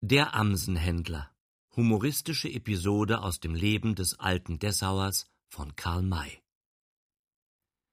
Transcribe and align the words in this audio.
Der 0.00 0.32
Amsenhändler. 0.32 1.28
Humoristische 1.74 2.48
Episode 2.48 3.20
aus 3.20 3.40
dem 3.40 3.56
Leben 3.56 3.96
des 3.96 4.16
alten 4.20 4.60
Dessauers 4.60 5.26
von 5.48 5.74
Karl 5.74 6.02
May. 6.02 6.40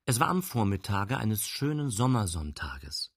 Es 0.06 0.20
war 0.20 0.28
am 0.28 0.44
Vormittage 0.44 1.18
eines 1.18 1.48
schönen 1.48 1.90
Sommersonntages. 1.90 3.12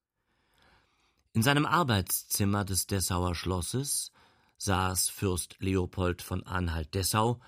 In 1.34 1.42
seinem 1.42 1.66
Arbeitszimmer 1.66 2.64
des 2.64 2.86
Dessauer 2.86 3.34
Schlosses 3.34 4.10
saß 4.56 5.10
Fürst 5.10 5.56
Leopold 5.58 6.22
von 6.22 6.42
Anhalt-Dessau, 6.44 7.40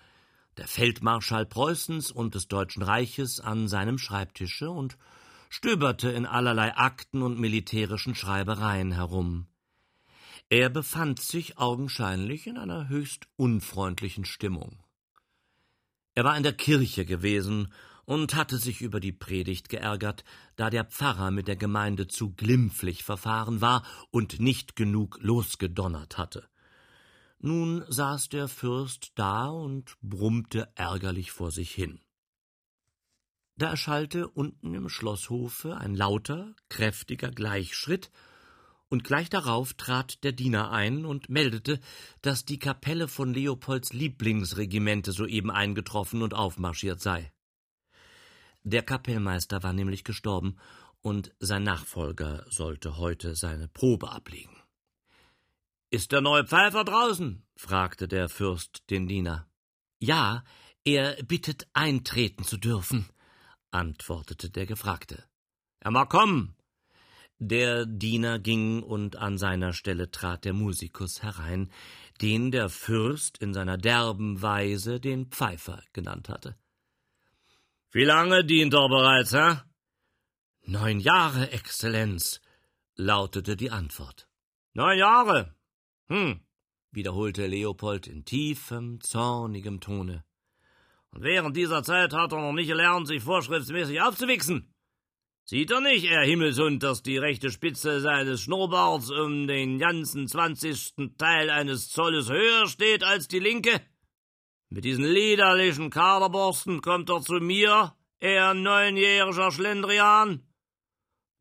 der 0.59 0.69
Feldmarschall 0.69 1.47
Preußens 1.47 2.11
und 2.11 2.35
des 2.35 2.49
Deutschen 2.49 2.83
Reiches, 2.83 3.41
an 3.41 3.67
seinem 3.67 3.97
Schreibtische 3.97 4.71
und 4.71 4.99
stöberte 5.49 6.11
in 6.11 6.27
allerlei 6.27 6.77
Akten 6.77 7.23
und 7.23 7.41
militärischen 7.41 8.15
Schreibereien 8.15 8.93
herum. 8.93 9.47
Er 10.53 10.69
befand 10.69 11.21
sich 11.21 11.59
augenscheinlich 11.59 12.49
in 12.49 12.59
einer 12.59 12.89
höchst 12.89 13.29
unfreundlichen 13.37 14.25
Stimmung. 14.25 14.83
Er 16.17 16.25
war 16.25 16.37
in 16.37 16.43
der 16.43 16.53
Kirche 16.53 17.05
gewesen 17.07 17.73
und 18.05 18.35
hatte 18.35 18.59
sich 18.59 18.81
über 18.81 18.99
die 18.99 19.13
Predigt 19.13 19.69
geärgert, 19.69 20.25
da 20.57 20.69
der 20.69 20.85
Pfarrer 20.85 21.31
mit 21.31 21.47
der 21.47 21.55
Gemeinde 21.55 22.09
zu 22.09 22.35
glimpflich 22.35 23.05
verfahren 23.05 23.61
war 23.61 23.85
und 24.11 24.41
nicht 24.41 24.75
genug 24.75 25.19
losgedonnert 25.21 26.19
hatte. 26.19 26.49
Nun 27.39 27.85
saß 27.87 28.29
der 28.31 28.49
Fürst 28.49 29.13
da 29.15 29.47
und 29.47 29.97
brummte 30.03 30.69
ärgerlich 30.75 31.31
vor 31.31 31.53
sich 31.53 31.71
hin. 31.71 32.01
Da 33.57 33.71
erschallte 33.71 34.27
unten 34.27 34.75
im 34.75 34.89
Schlosshofe 34.89 35.77
ein 35.77 35.95
lauter, 35.95 36.57
kräftiger 36.69 37.31
Gleichschritt, 37.31 38.11
und 38.91 39.05
gleich 39.05 39.31
darauf 39.31 39.73
trat 39.75 40.23
der 40.25 40.33
Diener 40.33 40.71
ein 40.71 41.07
und 41.07 41.31
meldete, 41.31 41.81
dass 42.21 42.45
die 42.45 42.59
Kapelle 42.59 43.09
von 43.09 43.33
Leopolds 43.33 43.93
Lieblingsregimente 43.93 45.13
soeben 45.13 45.51
eingetroffen 45.51 46.23
und 46.23 46.35
aufmarschiert 46.35 47.01
sei. 47.01 47.33
Der 48.65 48.83
Kapellmeister 48.83 49.63
war 49.63 49.73
nämlich 49.73 50.05
gestorben, 50.05 50.57
und 51.03 51.33
sein 51.39 51.63
Nachfolger 51.63 52.45
sollte 52.51 52.99
heute 52.99 53.35
seine 53.35 53.69
Probe 53.69 54.11
ablegen. 54.11 54.55
Ist 55.91 56.13
der 56.13 56.21
neue 56.21 56.47
Pfeifer 56.47 56.85
draußen? 56.85 57.43
fragte 57.57 58.07
der 58.07 58.29
Fürst 58.29 58.83
den 58.91 59.09
Diener. 59.09 59.49
Ja, 59.99 60.45
er 60.85 61.23
bittet 61.23 61.69
eintreten 61.73 62.45
zu 62.45 62.59
dürfen, 62.59 63.09
antwortete 63.71 64.51
der 64.51 64.67
Gefragte. 64.67 65.25
Er 65.79 65.91
mag 65.91 66.11
kommen, 66.11 66.55
der 67.41 67.87
Diener 67.87 68.39
ging, 68.39 68.83
und 68.83 69.17
an 69.17 69.39
seiner 69.39 69.73
Stelle 69.73 70.11
trat 70.11 70.45
der 70.45 70.53
Musikus 70.53 71.23
herein, 71.23 71.71
den 72.21 72.51
der 72.51 72.69
Fürst 72.69 73.39
in 73.39 73.55
seiner 73.55 73.79
derben 73.79 74.43
Weise 74.43 75.01
den 75.01 75.27
Pfeifer 75.27 75.83
genannt 75.93 76.29
hatte. 76.29 76.55
Wie 77.93 78.05
lange 78.05 78.45
dient 78.45 78.75
er 78.75 78.89
bereits, 78.89 79.33
hä? 79.33 79.57
Neun 80.67 81.01
Jahre, 81.01 81.51
Exzellenz, 81.51 82.41
lautete 82.95 83.57
die 83.57 83.71
Antwort. 83.71 84.29
Neun 84.75 84.99
Jahre? 84.99 85.57
Hm, 86.09 86.41
wiederholte 86.93 87.47
Leopold 87.47 88.07
in 88.07 88.25
tiefem, 88.25 89.01
zornigem 89.01 89.81
Tone. 89.81 90.25
Und 91.11 91.23
während 91.23 91.57
dieser 91.57 91.83
Zeit 91.83 92.13
hat 92.13 92.33
er 92.33 92.41
noch 92.41 92.53
nicht 92.53 92.69
gelernt, 92.69 93.09
sich 93.09 93.23
vorschriftsmäßig 93.23 94.01
aufzuwichsen. 94.01 94.70
Sieht 95.45 95.71
er 95.71 95.81
nicht, 95.81 96.05
er 96.05 96.23
Himmelshund, 96.25 96.83
dass 96.83 97.03
die 97.03 97.19
rechte 97.19 97.51
Spitze 97.51 98.01
seines 98.01 98.43
Schnurrbarts 98.43 99.11
um 99.11 99.47
den 99.47 99.79
ganzen 99.79 100.29
zwanzigsten 100.29 101.17
Teil 101.17 101.51
eines 101.51 101.89
Zolles 101.89 102.31
höher 102.31 102.69
steht 102.69 103.03
als 103.03 103.27
die 103.27 103.41
linke? 103.41 103.81
Mit 104.69 104.85
diesen 104.85 105.05
liederlichen 105.05 105.91
Kaderborsten 105.91 106.81
kommt 106.81 107.11
er 107.11 107.21
zu 107.23 107.35
mir, 107.35 107.97
er 108.21 108.55
neunjähriger 108.55 109.51
Schlendrian. 109.51 110.47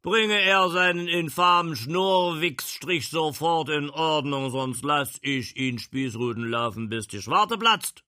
Bringe 0.02 0.42
er 0.42 0.70
seinen 0.70 1.08
infamen 1.08 1.76
Schnurrwichsstrich 1.76 3.10
sofort 3.10 3.70
in 3.70 3.90
Ordnung, 3.90 4.50
sonst 4.50 4.84
lass 4.84 5.20
ich 5.22 5.58
ihn 5.58 5.78
Spießruten 5.78 6.50
laufen, 6.50 6.90
bis 6.90 7.08
die 7.08 7.22
Schwarte 7.22 7.58
platzt. 7.58 8.04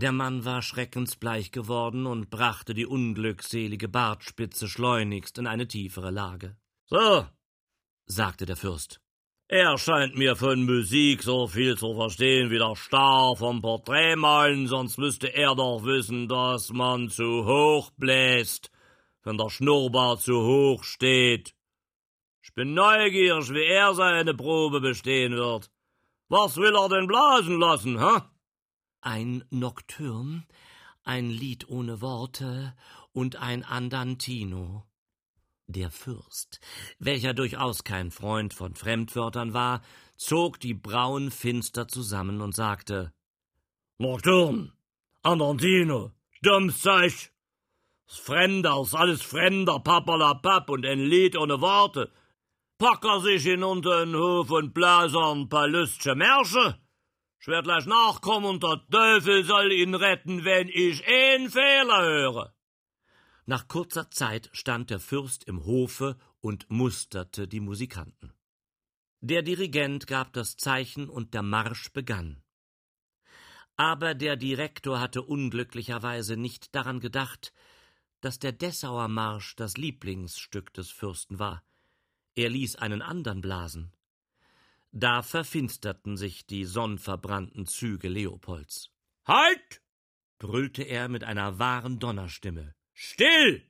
Der 0.00 0.12
Mann 0.12 0.46
war 0.46 0.62
schreckensbleich 0.62 1.52
geworden 1.52 2.06
und 2.06 2.30
brachte 2.30 2.72
die 2.72 2.86
unglückselige 2.86 3.86
Bartspitze 3.86 4.66
schleunigst 4.66 5.36
in 5.36 5.46
eine 5.46 5.68
tiefere 5.68 6.10
Lage. 6.10 6.56
So, 6.86 7.26
sagte 8.06 8.46
der 8.46 8.56
Fürst. 8.56 9.02
Er 9.46 9.76
scheint 9.76 10.16
mir 10.16 10.36
von 10.36 10.64
Musik 10.64 11.22
so 11.22 11.48
viel 11.48 11.76
zu 11.76 11.94
verstehen 11.94 12.50
wie 12.50 12.56
der 12.56 12.76
Star 12.76 13.36
vom 13.36 13.60
Porträtmalen, 13.60 14.68
sonst 14.68 14.96
müsste 14.96 15.34
er 15.34 15.54
doch 15.54 15.84
wissen, 15.84 16.28
dass 16.28 16.70
man 16.70 17.10
zu 17.10 17.44
hoch 17.44 17.90
bläst, 17.98 18.70
wenn 19.22 19.36
der 19.36 19.50
Schnurrbart 19.50 20.22
zu 20.22 20.32
hoch 20.32 20.82
steht. 20.82 21.54
Ich 22.42 22.54
bin 22.54 22.72
neugierig, 22.72 23.50
wie 23.50 23.66
er 23.66 23.92
seine 23.92 24.32
Probe 24.32 24.80
bestehen 24.80 25.34
wird. 25.34 25.70
Was 26.30 26.56
will 26.56 26.74
er 26.74 26.88
denn 26.88 27.06
blasen 27.06 27.60
lassen, 27.60 27.98
hä? 27.98 28.29
Ein 29.00 29.44
Nocturne, 29.50 30.44
ein 31.04 31.30
Lied 31.30 31.68
ohne 31.68 32.00
Worte 32.00 32.74
und 33.12 33.36
ein 33.36 33.64
Andantino. 33.64 34.84
Der 35.66 35.90
Fürst, 35.90 36.60
welcher 36.98 37.32
durchaus 37.32 37.84
kein 37.84 38.10
Freund 38.10 38.52
von 38.54 38.74
Fremdwörtern 38.74 39.54
war, 39.54 39.82
zog 40.16 40.58
die 40.58 40.74
Brauen 40.74 41.30
finster 41.30 41.86
zusammen 41.86 42.40
und 42.40 42.54
sagte 42.54 43.12
Nocturne, 43.98 44.72
Andantino, 45.22 46.12
Dummzeug, 46.42 47.30
Fremders, 48.06 48.94
alles 48.94 49.22
Fremder, 49.22 49.78
papalapap 49.78 50.68
und 50.70 50.84
ein 50.84 50.98
Lied 51.00 51.36
ohne 51.36 51.60
Worte. 51.60 52.10
Packer 52.78 53.20
sich 53.20 53.44
hinunter 53.44 54.02
in 54.02 54.16
Hof 54.16 54.50
und 54.50 54.74
blasern 54.74 55.48
paar 55.48 55.68
lüstche 55.68 56.14
Märsche, 56.16 56.80
ich 57.40 57.46
werd 57.46 57.64
gleich 57.64 57.86
nachkommen 57.86 58.46
und 58.46 58.62
der 58.62 58.86
Teufel 58.90 59.44
soll 59.44 59.72
ihn 59.72 59.94
retten, 59.94 60.44
wenn 60.44 60.68
ich 60.68 61.02
einen 61.06 61.50
Fehler 61.50 62.02
höre. 62.02 62.54
Nach 63.46 63.66
kurzer 63.66 64.10
Zeit 64.10 64.50
stand 64.52 64.90
der 64.90 65.00
Fürst 65.00 65.44
im 65.44 65.64
Hofe 65.64 66.18
und 66.40 66.70
musterte 66.70 67.48
die 67.48 67.60
Musikanten. 67.60 68.34
Der 69.22 69.42
Dirigent 69.42 70.06
gab 70.06 70.34
das 70.34 70.56
Zeichen 70.56 71.08
und 71.08 71.32
der 71.32 71.42
Marsch 71.42 71.92
begann. 71.92 72.42
Aber 73.76 74.14
der 74.14 74.36
Direktor 74.36 75.00
hatte 75.00 75.22
unglücklicherweise 75.22 76.36
nicht 76.36 76.74
daran 76.74 77.00
gedacht, 77.00 77.54
dass 78.20 78.38
der 78.38 78.52
Dessauer 78.52 79.08
Marsch 79.08 79.56
das 79.56 79.78
Lieblingsstück 79.78 80.74
des 80.74 80.90
Fürsten 80.90 81.38
war. 81.38 81.64
Er 82.34 82.50
ließ 82.50 82.76
einen 82.76 83.00
andern 83.00 83.40
blasen. 83.40 83.92
Da 84.92 85.22
verfinsterten 85.22 86.16
sich 86.16 86.46
die 86.46 86.64
sonnverbrannten 86.64 87.66
Züge 87.66 88.08
Leopolds. 88.08 88.90
Halt! 89.24 89.82
brüllte 90.38 90.82
er 90.82 91.08
mit 91.08 91.22
einer 91.22 91.58
wahren 91.58 91.98
Donnerstimme. 91.98 92.74
Still! 92.92 93.66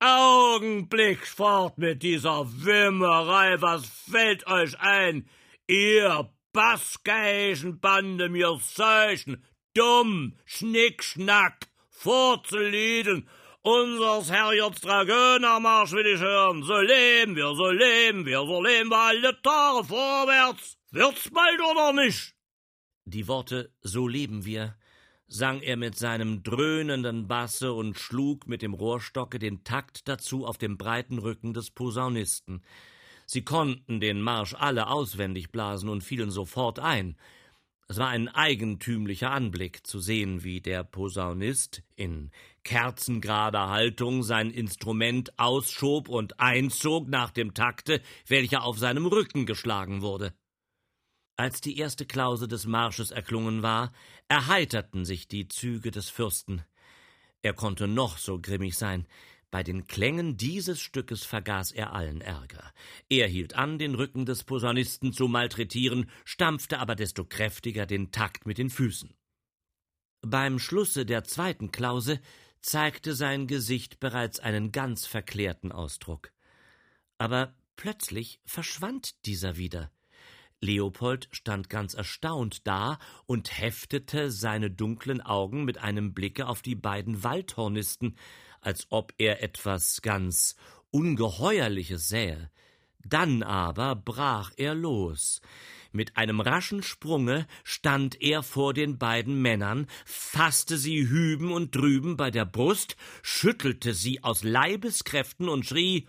Augenblick 0.00 1.26
fort 1.26 1.78
mit 1.78 2.02
dieser 2.02 2.46
Wimmerei, 2.64 3.60
was 3.62 3.86
fällt 3.86 4.46
euch 4.46 4.78
ein, 4.78 5.28
ihr 5.68 6.30
baskischen 6.52 7.80
Bande 7.80 8.28
mir 8.28 8.58
solchen 8.60 9.42
dumm 9.72 10.36
Schnickschnack 10.44 11.68
vorzuleden 11.90 13.28
Unsers 13.66 14.30
Herrjots 14.30 14.80
Dragonermarsch 14.80 15.90
will 15.90 16.06
ich 16.06 16.20
hören. 16.20 16.62
So 16.62 16.78
leben 16.78 17.34
wir, 17.34 17.52
so 17.56 17.68
leben 17.68 18.24
wir, 18.24 18.38
so 18.46 18.62
leben 18.62 18.90
wir 18.90 18.96
alle 18.96 19.42
Tage 19.42 19.82
vorwärts. 19.84 20.78
Wird's 20.92 21.28
bald 21.30 21.60
oder 21.60 21.92
nicht? 21.92 22.36
Die 23.06 23.26
Worte 23.26 23.72
So 23.82 24.06
leben 24.06 24.44
wir 24.44 24.76
sang 25.26 25.60
er 25.62 25.76
mit 25.76 25.98
seinem 25.98 26.44
dröhnenden 26.44 27.26
Basse 27.26 27.72
und 27.72 27.98
schlug 27.98 28.46
mit 28.46 28.62
dem 28.62 28.72
Rohrstocke 28.72 29.40
den 29.40 29.64
Takt 29.64 30.06
dazu 30.06 30.46
auf 30.46 30.58
dem 30.58 30.78
breiten 30.78 31.18
Rücken 31.18 31.52
des 31.52 31.72
Posaunisten. 31.72 32.62
Sie 33.26 33.42
konnten 33.42 33.98
den 33.98 34.20
Marsch 34.20 34.54
alle 34.54 34.86
auswendig 34.86 35.50
blasen 35.50 35.88
und 35.88 36.04
fielen 36.04 36.30
sofort 36.30 36.78
ein. 36.78 37.16
Es 37.88 37.98
war 37.98 38.08
ein 38.08 38.28
eigentümlicher 38.28 39.30
Anblick 39.30 39.86
zu 39.86 40.00
sehen, 40.00 40.42
wie 40.42 40.60
der 40.60 40.82
Posaunist 40.82 41.82
in 41.94 42.32
kerzengerader 42.64 43.68
Haltung 43.68 44.24
sein 44.24 44.50
Instrument 44.50 45.38
ausschob 45.38 46.08
und 46.08 46.40
einzog 46.40 47.08
nach 47.08 47.30
dem 47.30 47.54
Takte, 47.54 48.02
welcher 48.26 48.64
auf 48.64 48.78
seinem 48.78 49.06
Rücken 49.06 49.46
geschlagen 49.46 50.02
wurde. 50.02 50.34
Als 51.36 51.60
die 51.60 51.78
erste 51.78 52.06
Klause 52.06 52.48
des 52.48 52.66
Marsches 52.66 53.12
erklungen 53.12 53.62
war, 53.62 53.92
erheiterten 54.26 55.04
sich 55.04 55.28
die 55.28 55.46
Züge 55.46 55.92
des 55.92 56.08
Fürsten. 56.08 56.64
Er 57.42 57.52
konnte 57.52 57.86
noch 57.86 58.18
so 58.18 58.40
grimmig 58.40 58.76
sein, 58.76 59.06
Bei 59.56 59.62
den 59.62 59.86
Klängen 59.86 60.36
dieses 60.36 60.82
Stückes 60.82 61.24
vergaß 61.24 61.72
er 61.72 61.94
allen 61.94 62.20
Ärger. 62.20 62.74
Er 63.08 63.26
hielt 63.26 63.54
an, 63.54 63.78
den 63.78 63.94
Rücken 63.94 64.26
des 64.26 64.44
Posaunisten 64.44 65.14
zu 65.14 65.28
malträtieren, 65.28 66.10
stampfte 66.26 66.78
aber 66.78 66.94
desto 66.94 67.24
kräftiger 67.24 67.86
den 67.86 68.12
Takt 68.12 68.44
mit 68.44 68.58
den 68.58 68.68
Füßen. 68.68 69.14
Beim 70.20 70.58
Schlusse 70.58 71.06
der 71.06 71.24
zweiten 71.24 71.72
Klause 71.72 72.20
zeigte 72.60 73.14
sein 73.14 73.46
Gesicht 73.46 73.98
bereits 73.98 74.40
einen 74.40 74.72
ganz 74.72 75.06
verklärten 75.06 75.72
Ausdruck. 75.72 76.32
Aber 77.16 77.54
plötzlich 77.76 78.42
verschwand 78.44 79.24
dieser 79.24 79.56
wieder. 79.56 79.90
Leopold 80.60 81.28
stand 81.32 81.70
ganz 81.70 81.94
erstaunt 81.94 82.66
da 82.66 82.98
und 83.24 83.58
heftete 83.58 84.30
seine 84.30 84.70
dunklen 84.70 85.22
Augen 85.22 85.64
mit 85.64 85.78
einem 85.78 86.12
Blicke 86.12 86.46
auf 86.46 86.60
die 86.60 86.74
beiden 86.74 87.22
Waldhornisten, 87.22 88.16
als 88.60 88.86
ob 88.90 89.12
er 89.18 89.42
etwas 89.42 90.02
ganz 90.02 90.56
Ungeheuerliches 90.90 92.08
sähe. 92.08 92.50
Dann 93.04 93.42
aber 93.42 93.94
brach 93.94 94.52
er 94.56 94.74
los. 94.74 95.40
Mit 95.92 96.16
einem 96.16 96.40
raschen 96.40 96.82
Sprunge 96.82 97.46
stand 97.64 98.20
er 98.20 98.42
vor 98.42 98.74
den 98.74 98.98
beiden 98.98 99.40
Männern, 99.40 99.86
fasste 100.04 100.76
sie 100.76 101.08
hüben 101.08 101.52
und 101.52 101.74
drüben 101.74 102.16
bei 102.16 102.30
der 102.30 102.44
Brust, 102.44 102.96
schüttelte 103.22 103.94
sie 103.94 104.22
aus 104.22 104.42
Leibeskräften 104.42 105.48
und 105.48 105.64
schrie 105.64 106.06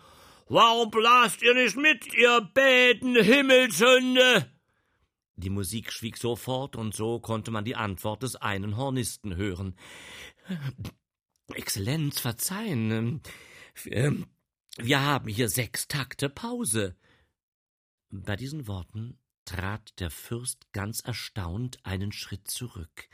Warum 0.49 0.91
blast 0.91 1.41
ihr 1.41 1.53
nicht 1.53 1.77
mit, 1.77 2.13
ihr 2.13 2.49
beiden 2.53 3.15
Himmelshunde? 3.15 4.49
Die 5.35 5.49
Musik 5.49 5.91
schwieg 5.91 6.17
sofort, 6.17 6.75
und 6.75 6.95
so 6.95 7.19
konnte 7.19 7.51
man 7.51 7.63
die 7.63 7.75
Antwort 7.75 8.23
des 8.23 8.35
einen 8.35 8.75
Hornisten 8.75 9.35
hören. 9.35 9.75
Exzellenz, 11.53 12.19
verzeihen. 12.19 13.21
Ähm, 13.85 14.27
wir 14.77 15.01
haben 15.01 15.27
hier 15.27 15.49
sechs 15.49 15.87
Takte 15.87 16.29
Pause. 16.29 16.95
Bei 18.09 18.35
diesen 18.35 18.67
Worten 18.67 19.19
trat 19.45 19.99
der 19.99 20.11
Fürst 20.11 20.71
ganz 20.73 20.99
erstaunt 20.99 21.79
einen 21.83 22.11
Schritt 22.11 22.49
zurück. 22.49 23.09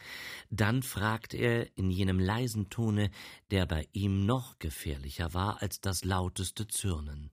Dann 0.50 0.82
fragte 0.84 1.38
er 1.38 1.78
in 1.78 1.92
jenem 1.92 2.20
leisen 2.20 2.70
Tone, 2.70 3.12
der 3.52 3.66
bei 3.66 3.88
ihm 3.92 4.26
noch 4.26 4.58
gefährlicher 4.60 5.34
war 5.34 5.62
als 5.62 5.80
das 5.80 6.04
lauteste 6.04 6.68
Zürnen. 6.68 7.32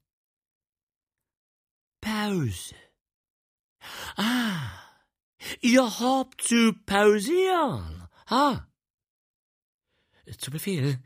Pause. 2.00 2.74
Ah, 4.16 4.70
ihr 5.60 5.82
habt 6.00 6.42
zu 6.42 6.74
pausieren. 6.84 8.08
Ha. 8.28 8.69
Zu 10.38 10.50
Befehl, 10.50 10.98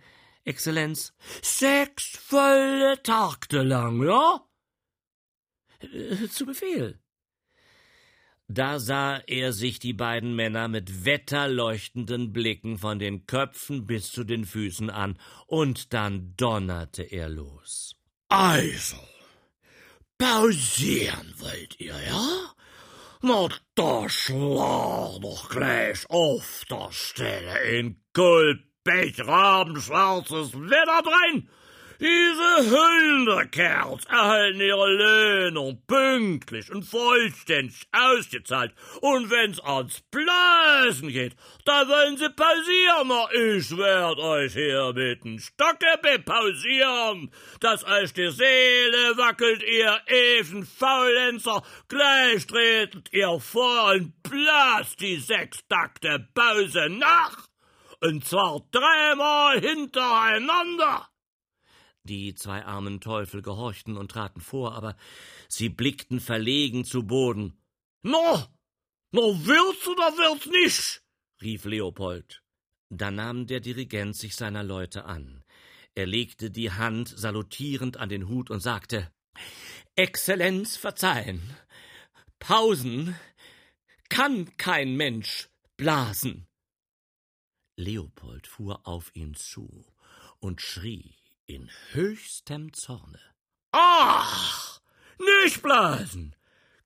Exzellenz. 0.44 1.14
Sechs 1.42 2.16
volle 2.18 3.02
Takte 3.02 3.62
lang, 3.62 4.02
ja? 4.02 4.46
Zu 6.30 6.46
Befehl. 6.46 7.00
Da 8.46 8.78
sah 8.78 9.18
er 9.26 9.54
sich 9.54 9.78
die 9.78 9.94
beiden 9.94 10.36
Männer 10.36 10.68
mit 10.68 11.06
wetterleuchtenden 11.06 12.32
Blicken 12.32 12.76
von 12.76 12.98
den 12.98 13.26
Köpfen 13.26 13.86
bis 13.86 14.12
zu 14.12 14.22
den 14.22 14.44
Füßen 14.44 14.90
an, 14.90 15.18
und 15.46 15.94
dann 15.94 16.34
donnerte 16.36 17.02
er 17.04 17.30
los. 17.30 17.96
Also, 18.28 18.98
pausieren 20.18 21.34
wollt 21.38 21.80
ihr, 21.80 21.98
ja? 22.06 22.54
Na, 23.22 23.48
da 23.74 24.08
schlag 24.10 25.22
doch 25.22 25.48
gleich 25.48 26.04
auf 26.10 26.64
der 26.68 26.92
Stelle 26.92 27.62
in 27.78 28.04
Goldbech 28.12 28.73
rabenschwarzes 28.86 30.52
Wetter 30.54 31.02
drin! 31.02 31.48
Diese 32.00 32.70
Hundekerls 32.70 34.04
erhalten 34.06 34.60
ihre 34.60 34.92
Löhnung 34.92 35.80
pünktlich 35.86 36.70
und 36.70 36.82
vollständig 36.82 37.86
ausgezahlt. 37.92 38.74
Und 39.00 39.30
wenn's 39.30 39.60
ans 39.60 40.02
Blasen 40.10 41.08
geht, 41.08 41.36
da 41.64 41.86
wollen 41.88 42.16
sie 42.16 42.28
pausieren. 42.30 43.08
Na, 43.08 43.28
ich 43.32 43.76
werd 43.76 44.18
euch 44.18 44.52
hier 44.54 44.92
mit 44.92 45.40
Stocke 45.40 45.98
bepausieren, 46.02 47.30
dass 47.60 47.84
euch 47.84 48.12
die 48.12 48.30
Seele 48.30 49.16
wackelt, 49.16 49.62
ihr 49.62 49.98
even 50.08 50.66
Faulenzer. 50.66 51.62
Gleich 51.88 52.46
tretet 52.46 53.12
ihr 53.12 53.38
vor 53.38 53.92
und 53.92 54.20
blast 54.24 55.00
die 55.00 55.16
sechstakte 55.16 56.28
Pause 56.34 56.88
nach. 56.90 57.53
Und 58.04 58.22
zwar 58.22 58.60
dreimal 58.70 59.60
hintereinander. 59.60 61.08
Die 62.02 62.34
zwei 62.34 62.62
armen 62.62 63.00
Teufel 63.00 63.40
gehorchten 63.40 63.96
und 63.96 64.10
traten 64.10 64.42
vor, 64.42 64.74
aber 64.74 64.94
sie 65.48 65.70
blickten 65.70 66.20
verlegen 66.20 66.84
zu 66.84 67.04
Boden. 67.04 67.56
No, 68.02 68.44
no 69.10 69.34
willst 69.46 69.88
oder 69.88 70.12
willst 70.18 70.50
nicht? 70.50 71.02
rief 71.40 71.64
Leopold. 71.64 72.42
Da 72.90 73.10
nahm 73.10 73.46
der 73.46 73.60
Dirigent 73.60 74.14
sich 74.14 74.36
seiner 74.36 74.62
Leute 74.62 75.06
an. 75.06 75.42
Er 75.94 76.04
legte 76.06 76.50
die 76.50 76.72
Hand 76.72 77.08
salutierend 77.08 77.96
an 77.96 78.10
den 78.10 78.28
Hut 78.28 78.50
und 78.50 78.60
sagte 78.60 79.10
Exzellenz 79.96 80.76
verzeihen. 80.76 81.40
Pausen 82.38 83.16
kann 84.10 84.54
kein 84.58 84.94
Mensch 84.94 85.48
blasen. 85.78 86.46
Leopold 87.76 88.46
fuhr 88.46 88.86
auf 88.86 89.14
ihn 89.14 89.34
zu 89.34 89.84
und 90.38 90.60
schrie 90.60 91.16
in 91.46 91.70
höchstem 91.92 92.72
Zorne. 92.72 93.20
Ach, 93.72 94.80
nicht 95.18 95.62
blasen! 95.62 96.36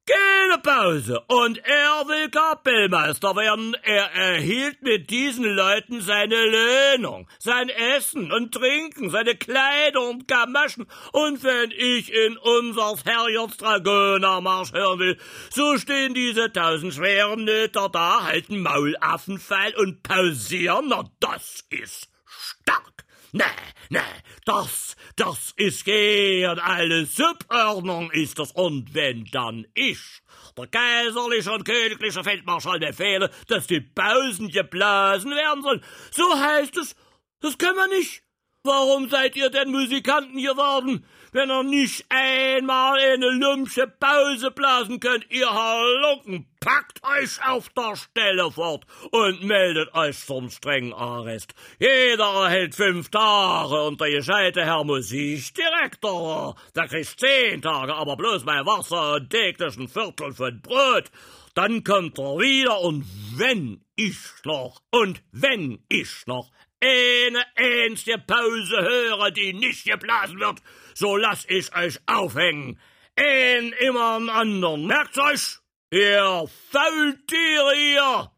Keine 0.09 0.59
Pause! 0.63 1.21
Und 1.27 1.59
er 1.59 2.09
will 2.09 2.31
Kapellmeister 2.31 3.37
werden. 3.37 3.75
Er 3.83 4.11
erhielt 4.15 4.81
mit 4.81 5.11
diesen 5.11 5.45
Leuten 5.45 6.01
seine 6.01 6.47
Löhnung, 6.47 7.29
sein 7.39 7.69
Essen 7.69 8.33
und 8.33 8.55
Trinken, 8.55 9.11
seine 9.11 9.37
Kleider 9.37 10.01
und 10.09 10.27
Gamaschen. 10.27 10.87
Und 11.13 11.45
wenn 11.45 11.73
ich 11.73 12.11
in 12.11 12.39
unsers 12.39 13.05
Herrjots 13.05 13.59
Dragonermarsch 13.59 14.73
hören 14.73 14.99
will, 14.99 15.19
so 15.51 15.77
stehen 15.77 16.15
diese 16.15 16.51
tausend 16.51 16.95
schweren 16.95 17.45
Nöter 17.45 17.91
da, 17.91 18.25
halten 18.25 18.63
Maulaffenfall 18.63 19.75
und 19.77 20.03
pausieren. 20.03 20.87
Na, 20.89 21.05
das 21.21 21.67
ist 21.69 22.09
stark. 22.25 22.98
Nee, 23.33 23.45
nee, 23.91 24.01
das, 24.47 24.97
das 25.17 25.53
ist 25.57 25.85
gern 25.85 26.59
alle 26.59 27.05
Subordnung 27.05 28.11
ist 28.11 28.39
das. 28.39 28.53
Und 28.53 28.95
wenn 28.95 29.27
dann 29.27 29.67
ich, 29.75 30.23
der 30.57 30.67
kaiserliche 30.69 31.53
und 31.53 31.65
königliche 31.65 32.25
Feldmarschall 32.25 32.81
befehle, 32.81 33.31
dass 33.47 33.67
die 33.67 33.81
Pausen 33.81 34.49
geblasen 34.49 35.33
werden 35.33 35.63
sollen, 35.63 35.85
so 36.11 36.39
heißt 36.39 36.77
es, 36.79 36.97
das 37.41 37.59
können 37.59 37.77
wir 37.77 37.99
nicht. 37.99 38.23
Warum 38.65 39.09
seid 39.09 39.37
ihr 39.37 39.51
denn 39.51 39.71
Musikanten 39.71 40.43
geworden, 40.43 41.05
wenn 41.33 41.49
ihr 41.49 41.63
nicht 41.63 42.05
einmal 42.09 42.99
eine 42.99 43.31
lumpsche 43.31 43.87
Pause 43.87 44.51
blasen 44.51 44.99
könnt, 44.99 45.31
ihr 45.31 45.49
Halunken? 45.49 46.47
Packt 46.61 47.01
euch 47.05 47.39
auf 47.47 47.69
der 47.71 47.95
Stelle 47.95 48.51
fort 48.51 48.85
und 49.13 49.45
meldet 49.45 49.95
euch 49.95 50.19
zum 50.19 50.51
strengen 50.51 50.93
Arrest. 50.93 51.55
Jeder 51.79 52.45
erhält 52.45 52.75
fünf 52.75 53.11
Tage 53.11 53.81
und 53.87 54.01
der 54.01 54.11
gescheite 54.11 54.65
Herr 54.65 54.83
Musikdirektor, 54.83 56.57
der 56.75 56.89
kriegt 56.89 57.21
zehn 57.21 57.63
Tage, 57.63 57.95
aber 57.95 58.17
bloß 58.17 58.45
bei 58.45 58.67
Wasser 58.67 59.15
und 59.15 59.31
täglichen 59.31 59.87
Viertel 59.87 60.33
von 60.33 60.61
Brot. 60.61 61.13
Dann 61.55 61.85
kommt 61.85 62.19
er 62.19 62.39
wieder 62.39 62.81
und 62.81 63.05
wenn 63.37 63.85
ich 63.95 64.19
noch 64.45 64.83
und 64.91 65.23
wenn 65.33 65.79
ich 65.89 66.27
noch 66.27 66.51
eine 66.81 67.45
einzige 67.57 68.19
Pause 68.19 68.81
höre, 68.81 69.31
die 69.31 69.53
nicht 69.53 69.85
geblasen 69.85 70.39
wird, 70.39 70.63
so 70.95 71.17
lass 71.17 71.45
ich 71.49 71.75
euch 71.75 71.99
aufhängen. 72.07 72.79
Ein 73.17 73.73
immer 73.81 74.17
am 74.17 74.29
anderen. 74.29 74.87
Merkt's 74.87 75.19
euch? 75.19 75.59
Ihr 75.91 76.49
Faultiere 76.71 77.75
hier! 77.75 78.31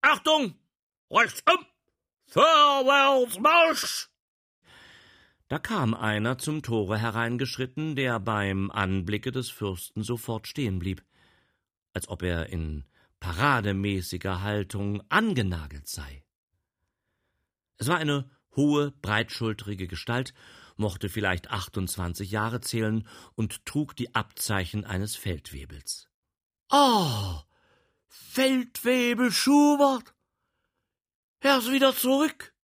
Achtung! 0.00 0.54
Rechts 1.10 1.42
um! 1.50 1.66
Vorwärts 2.26 3.38
Marsch! 3.38 4.08
Da 5.48 5.58
kam 5.58 5.94
einer 5.94 6.38
zum 6.38 6.62
Tore 6.62 6.98
hereingeschritten, 6.98 7.94
der 7.94 8.18
beim 8.18 8.70
Anblicke 8.70 9.30
des 9.30 9.50
Fürsten 9.50 10.02
sofort 10.02 10.48
stehen 10.48 10.80
blieb, 10.80 11.04
als 11.92 12.08
ob 12.08 12.22
er 12.22 12.48
in 12.48 12.84
parademäßiger 13.20 14.42
Haltung 14.42 15.02
angenagelt 15.08 15.86
sei. 15.88 16.25
Es 17.78 17.88
war 17.88 17.98
eine 17.98 18.30
hohe, 18.54 18.90
breitschultrige 18.90 19.86
Gestalt, 19.86 20.34
mochte 20.76 21.08
vielleicht 21.08 21.50
28 21.50 22.30
Jahre 22.30 22.60
zählen 22.60 23.06
und 23.34 23.64
trug 23.66 23.96
die 23.96 24.14
Abzeichen 24.14 24.84
eines 24.84 25.16
Feldwebels. 25.16 26.08
Ah, 26.68 27.44
Feldwebel 28.08 29.30
Schubert! 29.30 30.14
Er 31.40 31.58
ist 31.58 31.70
wieder 31.70 31.94
zurück. 31.94 32.54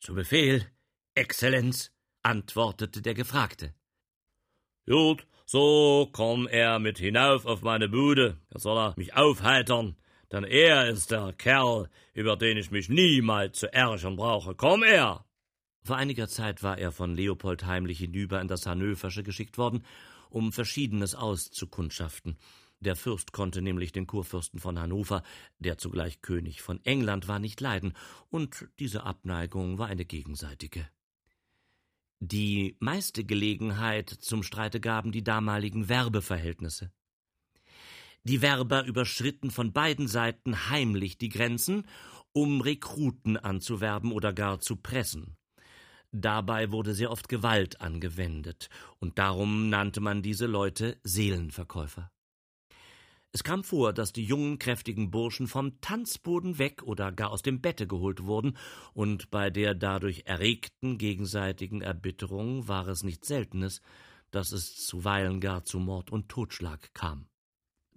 Zu 0.00 0.14
Befehl, 0.14 0.66
Exzellenz, 1.14 1.92
antwortete 2.22 3.00
der 3.00 3.14
Gefragte. 3.14 3.74
Gut, 4.86 5.26
so 5.46 6.08
komm 6.12 6.46
er 6.46 6.78
mit 6.78 6.98
hinauf 6.98 7.46
auf 7.46 7.62
meine 7.62 7.88
Bude, 7.88 8.40
da 8.50 8.58
soll 8.58 8.78
er 8.78 8.94
mich 8.96 9.14
aufheitern, 9.14 9.96
denn 10.32 10.44
er 10.44 10.88
ist 10.88 11.10
der 11.10 11.32
Kerl, 11.32 11.88
über 12.14 12.36
den 12.36 12.56
ich 12.56 12.70
mich 12.70 12.88
niemals 12.88 13.58
zu 13.58 13.72
ärgern 13.72 14.16
brauche. 14.16 14.54
Komm 14.54 14.82
er! 14.82 15.24
Vor 15.82 15.96
einiger 15.96 16.26
Zeit 16.26 16.62
war 16.62 16.78
er 16.78 16.90
von 16.90 17.14
Leopold 17.14 17.64
heimlich 17.64 17.98
hinüber 17.98 18.40
in 18.40 18.48
das 18.48 18.66
Hannöversche 18.66 19.22
geschickt 19.22 19.56
worden, 19.56 19.84
um 20.30 20.52
Verschiedenes 20.52 21.14
auszukundschaften. 21.14 22.36
Der 22.80 22.96
Fürst 22.96 23.32
konnte 23.32 23.62
nämlich 23.62 23.92
den 23.92 24.06
Kurfürsten 24.06 24.60
von 24.60 24.78
Hannover, 24.78 25.22
der 25.58 25.78
zugleich 25.78 26.20
König 26.20 26.60
von 26.60 26.84
England 26.84 27.28
war, 27.28 27.38
nicht 27.38 27.60
leiden, 27.60 27.94
und 28.28 28.68
diese 28.78 29.04
Abneigung 29.04 29.78
war 29.78 29.86
eine 29.86 30.04
gegenseitige. 30.04 30.88
Die 32.20 32.76
meiste 32.80 33.24
Gelegenheit 33.24 34.10
zum 34.10 34.42
Streite 34.42 34.80
gaben 34.80 35.12
die 35.12 35.22
damaligen 35.22 35.88
Werbeverhältnisse. 35.88 36.90
Die 38.28 38.42
Werber 38.42 38.84
überschritten 38.84 39.52
von 39.52 39.72
beiden 39.72 40.08
Seiten 40.08 40.68
heimlich 40.68 41.16
die 41.16 41.28
Grenzen, 41.28 41.86
um 42.32 42.60
Rekruten 42.60 43.36
anzuwerben 43.36 44.10
oder 44.10 44.32
gar 44.32 44.58
zu 44.58 44.74
pressen. 44.74 45.36
Dabei 46.10 46.72
wurde 46.72 46.92
sehr 46.92 47.12
oft 47.12 47.28
Gewalt 47.28 47.80
angewendet, 47.80 48.68
und 48.98 49.20
darum 49.20 49.68
nannte 49.68 50.00
man 50.00 50.22
diese 50.22 50.46
Leute 50.46 50.98
Seelenverkäufer. 51.04 52.10
Es 53.30 53.44
kam 53.44 53.62
vor, 53.62 53.92
dass 53.92 54.12
die 54.12 54.24
jungen, 54.24 54.58
kräftigen 54.58 55.12
Burschen 55.12 55.46
vom 55.46 55.80
Tanzboden 55.80 56.58
weg 56.58 56.82
oder 56.82 57.12
gar 57.12 57.30
aus 57.30 57.42
dem 57.42 57.60
Bette 57.60 57.86
geholt 57.86 58.24
wurden, 58.24 58.56
und 58.92 59.30
bei 59.30 59.50
der 59.50 59.76
dadurch 59.76 60.24
erregten 60.24 60.98
gegenseitigen 60.98 61.80
Erbitterung 61.80 62.66
war 62.66 62.88
es 62.88 63.04
nicht 63.04 63.24
Seltenes, 63.24 63.82
dass 64.32 64.50
es 64.50 64.84
zuweilen 64.84 65.40
gar 65.40 65.64
zu 65.64 65.78
Mord 65.78 66.10
und 66.10 66.28
Totschlag 66.28 66.92
kam. 66.92 67.28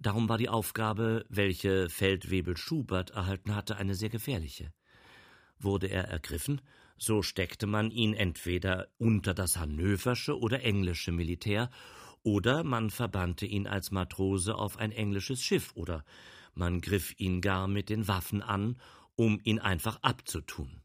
Darum 0.00 0.30
war 0.30 0.38
die 0.38 0.48
Aufgabe, 0.48 1.26
welche 1.28 1.90
Feldwebel 1.90 2.56
Schubert 2.56 3.10
erhalten 3.10 3.54
hatte, 3.54 3.76
eine 3.76 3.94
sehr 3.94 4.08
gefährliche. 4.08 4.72
Wurde 5.58 5.88
er 5.88 6.04
ergriffen, 6.04 6.62
so 6.96 7.20
steckte 7.22 7.66
man 7.66 7.90
ihn 7.90 8.14
entweder 8.14 8.88
unter 8.96 9.34
das 9.34 9.58
hannöversche 9.58 10.38
oder 10.38 10.62
englische 10.62 11.12
Militär 11.12 11.70
oder 12.22 12.64
man 12.64 12.88
verbannte 12.88 13.44
ihn 13.44 13.66
als 13.66 13.90
Matrose 13.90 14.54
auf 14.54 14.78
ein 14.78 14.92
englisches 14.92 15.42
Schiff, 15.42 15.72
oder 15.74 16.04
man 16.54 16.80
griff 16.80 17.14
ihn 17.18 17.40
gar 17.42 17.68
mit 17.68 17.88
den 17.88 18.08
Waffen 18.08 18.42
an, 18.42 18.80
um 19.16 19.38
ihn 19.44 19.58
einfach 19.58 20.02
abzutun. 20.02 20.82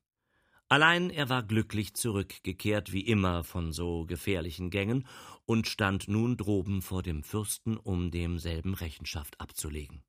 Allein 0.67 1.10
er 1.10 1.29
war 1.29 1.43
glücklich 1.43 1.93
zurückgekehrt, 1.93 2.91
wie 2.91 3.05
immer 3.05 3.43
von 3.43 3.72
so 3.72 4.05
gefährlichen 4.05 4.69
Gängen, 4.69 5.07
und 5.45 5.67
stand 5.67 6.07
nun 6.07 6.38
droben 6.38 6.81
vor 6.81 7.03
dem 7.03 7.24
Fürsten, 7.24 7.77
um 7.77 8.10
demselben 8.10 8.74
Rechenschaft 8.74 9.39
abzulegen. 9.39 10.03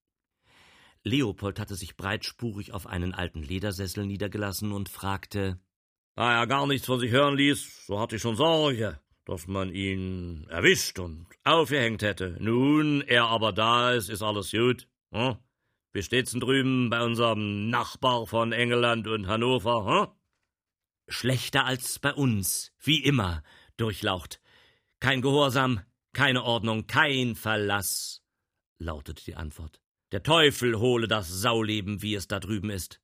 Leopold 1.02 1.60
hatte 1.60 1.74
sich 1.74 1.96
breitspurig 1.96 2.72
auf 2.72 2.86
einen 2.86 3.14
alten 3.14 3.42
Ledersessel 3.42 4.06
niedergelassen 4.06 4.72
und 4.72 4.88
fragte 4.88 5.60
Da 6.14 6.32
er 6.40 6.46
gar 6.46 6.66
nichts 6.66 6.86
von 6.86 6.98
sich 6.98 7.10
hören 7.10 7.36
ließ, 7.36 7.86
so 7.86 8.00
hatte 8.00 8.16
ich 8.16 8.22
schon 8.22 8.36
Sorge 8.36 8.98
dass 9.26 9.48
man 9.48 9.74
ihn 9.74 10.46
erwischt 10.48 10.98
und 10.98 11.26
aufgehängt 11.44 12.02
hätte. 12.02 12.36
Nun, 12.38 13.02
er 13.02 13.26
aber 13.26 13.52
da 13.52 13.92
ist, 13.92 14.08
ist 14.08 14.22
alles 14.22 14.52
gut. 14.52 14.88
Hm? 15.12 15.36
Wie 15.92 16.02
steht's 16.02 16.30
denn 16.30 16.40
drüben 16.40 16.90
bei 16.90 17.04
unserem 17.04 17.68
Nachbar 17.68 18.26
von 18.26 18.52
England 18.52 19.08
und 19.08 19.26
Hannover? 19.26 19.84
Hm? 19.84 20.25
Schlechter 21.08 21.64
als 21.64 21.98
bei 21.98 22.12
uns, 22.12 22.72
wie 22.82 23.02
immer, 23.02 23.42
durchlaucht. 23.76 24.40
Kein 25.00 25.22
Gehorsam, 25.22 25.80
keine 26.12 26.42
Ordnung, 26.42 26.86
kein 26.86 27.36
Verlass, 27.36 28.22
lautete 28.78 29.24
die 29.24 29.36
Antwort. 29.36 29.80
Der 30.12 30.22
Teufel 30.22 30.78
hole 30.78 31.08
das 31.08 31.28
Sauleben, 31.28 32.02
wie 32.02 32.14
es 32.14 32.28
da 32.28 32.40
drüben 32.40 32.70
ist. 32.70 33.00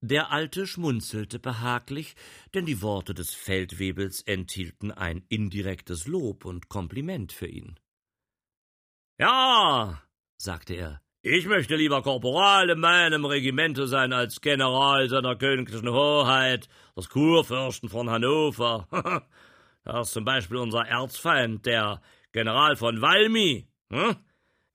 Der 0.00 0.30
Alte 0.30 0.66
schmunzelte 0.66 1.40
behaglich, 1.40 2.14
denn 2.54 2.66
die 2.66 2.82
Worte 2.82 3.14
des 3.14 3.34
Feldwebels 3.34 4.22
enthielten 4.22 4.92
ein 4.92 5.24
indirektes 5.28 6.06
Lob 6.06 6.44
und 6.44 6.68
Kompliment 6.68 7.32
für 7.32 7.48
ihn. 7.48 7.78
Ja, 9.18 10.00
sagte 10.36 10.74
er, 10.74 11.02
ich 11.28 11.46
möchte 11.46 11.76
lieber 11.76 12.00
Korporal 12.00 12.70
in 12.70 12.80
meinem 12.80 13.26
Regimente 13.26 13.86
sein 13.86 14.14
als 14.14 14.40
General 14.40 15.08
seiner 15.10 15.36
königlichen 15.36 15.90
Hoheit, 15.90 16.68
des 16.96 17.10
Kurfürsten 17.10 17.90
von 17.90 18.08
Hannover. 18.08 18.88
da 19.84 20.00
ist 20.00 20.12
zum 20.12 20.24
Beispiel 20.24 20.56
unser 20.56 20.86
Erzfeind, 20.86 21.66
der 21.66 22.00
General 22.32 22.76
von 22.76 23.02
Valmy. 23.02 23.68
Hm? 23.90 24.16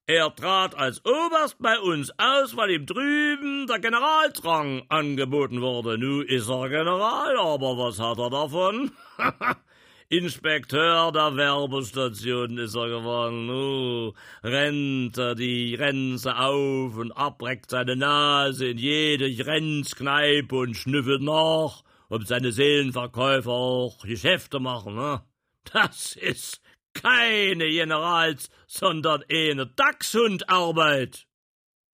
Er 0.05 0.35
trat 0.35 0.75
als 0.75 1.03
Oberst 1.05 1.57
bei 1.59 1.79
uns 1.79 2.11
aus, 2.19 2.55
weil 2.55 2.71
ihm 2.71 2.85
drüben 2.85 3.65
der 3.65 3.79
Generalsrang 3.79 4.83
angeboten 4.89 5.59
wurde. 5.59 5.97
Nu 5.97 6.21
ist 6.21 6.49
er 6.49 6.69
General, 6.69 7.35
aber 7.35 7.77
was 7.77 7.99
hat 7.99 8.19
er 8.19 8.29
davon? 8.29 8.91
Inspekteur 10.17 11.11
der 11.11 11.35
Werbestation 11.35 12.59
ist 12.59 12.75
er 12.75 12.87
geworden. 12.87 13.47
Nu 13.47 14.13
rennt 14.43 15.17
er 15.17 15.33
die 15.33 15.75
Grenze 15.75 16.37
auf 16.37 16.95
und 16.97 17.11
ab, 17.13 17.41
reckt 17.41 17.71
seine 17.71 17.95
Nase 17.95 18.67
in 18.67 18.77
jede 18.77 19.33
Grenzkneipe 19.33 20.55
und 20.55 20.75
schnüffelt 20.75 21.23
nach, 21.23 21.81
ob 22.09 22.27
seine 22.27 22.51
Seelenverkäufer 22.51 23.49
auch 23.49 24.03
Geschäfte 24.05 24.59
machen. 24.59 24.93
Ne? 24.93 25.23
Das 25.73 26.15
ist 26.15 26.61
keine 26.93 27.67
Generals, 27.69 28.51
sondern 28.67 29.23
eine 29.31 29.65
Dachshundarbeit. 29.65 31.25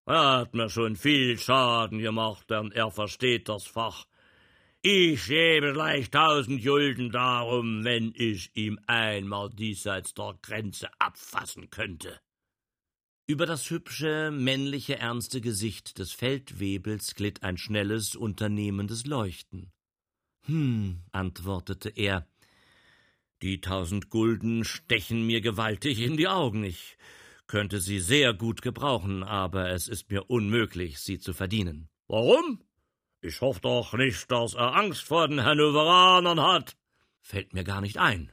Er 0.06 0.38
hat 0.38 0.54
mir 0.54 0.68
schon 0.68 0.96
viel 0.96 1.38
Schaden 1.38 2.00
gemacht, 2.00 2.50
denn 2.50 2.72
er 2.72 2.90
versteht 2.90 3.48
das 3.48 3.64
Fach. 3.64 4.06
Ich 4.82 5.26
gebe 5.26 5.73
gleich 5.73 6.08
tausend 6.11 6.62
Gulden 6.62 7.11
darum, 7.11 7.85
wenn 7.85 8.12
ich 8.14 8.54
ihm 8.54 8.78
einmal 8.87 9.50
diesseits 9.50 10.14
der 10.14 10.38
Grenze 10.40 10.88
abfassen 11.00 11.68
könnte. 11.70 12.20
Über 13.26 13.44
das 13.44 13.68
hübsche, 13.70 14.30
männliche, 14.30 14.99
ernste 14.99 15.40
Gesicht 15.40 15.99
des 15.99 16.12
Feldwebels 16.12 17.16
glitt 17.16 17.42
ein 17.42 17.58
schnelles, 17.58 18.14
unternehmendes 18.14 19.04
Leuchten. 19.04 19.73
Hm, 20.47 21.00
antwortete 21.11 21.90
er, 21.90 22.28
die 23.42 23.61
tausend 23.61 24.11
Gulden 24.11 24.64
stechen 24.64 25.26
mir 25.26 25.40
gewaltig 25.40 26.00
in 26.00 26.16
die 26.16 26.28
Augen. 26.28 26.62
Ich 26.62 26.97
könnte 27.49 27.80
sie 27.80 27.99
sehr 27.99 28.32
gut 28.32 28.62
gebrauchen, 28.62 29.25
aber 29.25 29.70
es 29.70 29.88
ist 29.88 30.11
mir 30.11 30.30
unmöglich, 30.30 31.00
sie 31.00 31.18
zu 31.18 31.32
verdienen. 31.32 31.88
Warum? 32.06 32.62
Ich 33.20 33.40
hoffe 33.40 33.60
doch 33.60 33.94
nicht, 33.94 34.30
dass 34.30 34.54
er 34.54 34.76
Angst 34.76 35.02
vor 35.02 35.26
den 35.26 35.42
Hannoveranern 35.42 36.40
hat. 36.40 36.76
Fällt 37.20 37.52
mir 37.52 37.64
gar 37.64 37.80
nicht 37.80 37.98
ein. 37.98 38.32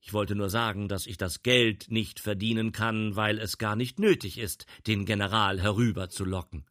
Ich 0.00 0.12
wollte 0.12 0.34
nur 0.34 0.50
sagen, 0.50 0.88
dass 0.88 1.06
ich 1.06 1.18
das 1.18 1.42
Geld 1.42 1.90
nicht 1.90 2.20
verdienen 2.20 2.72
kann, 2.72 3.14
weil 3.14 3.38
es 3.38 3.58
gar 3.58 3.76
nicht 3.76 3.98
nötig 3.98 4.38
ist, 4.38 4.66
den 4.86 5.04
General 5.04 5.60
herüberzulocken. 5.60 6.66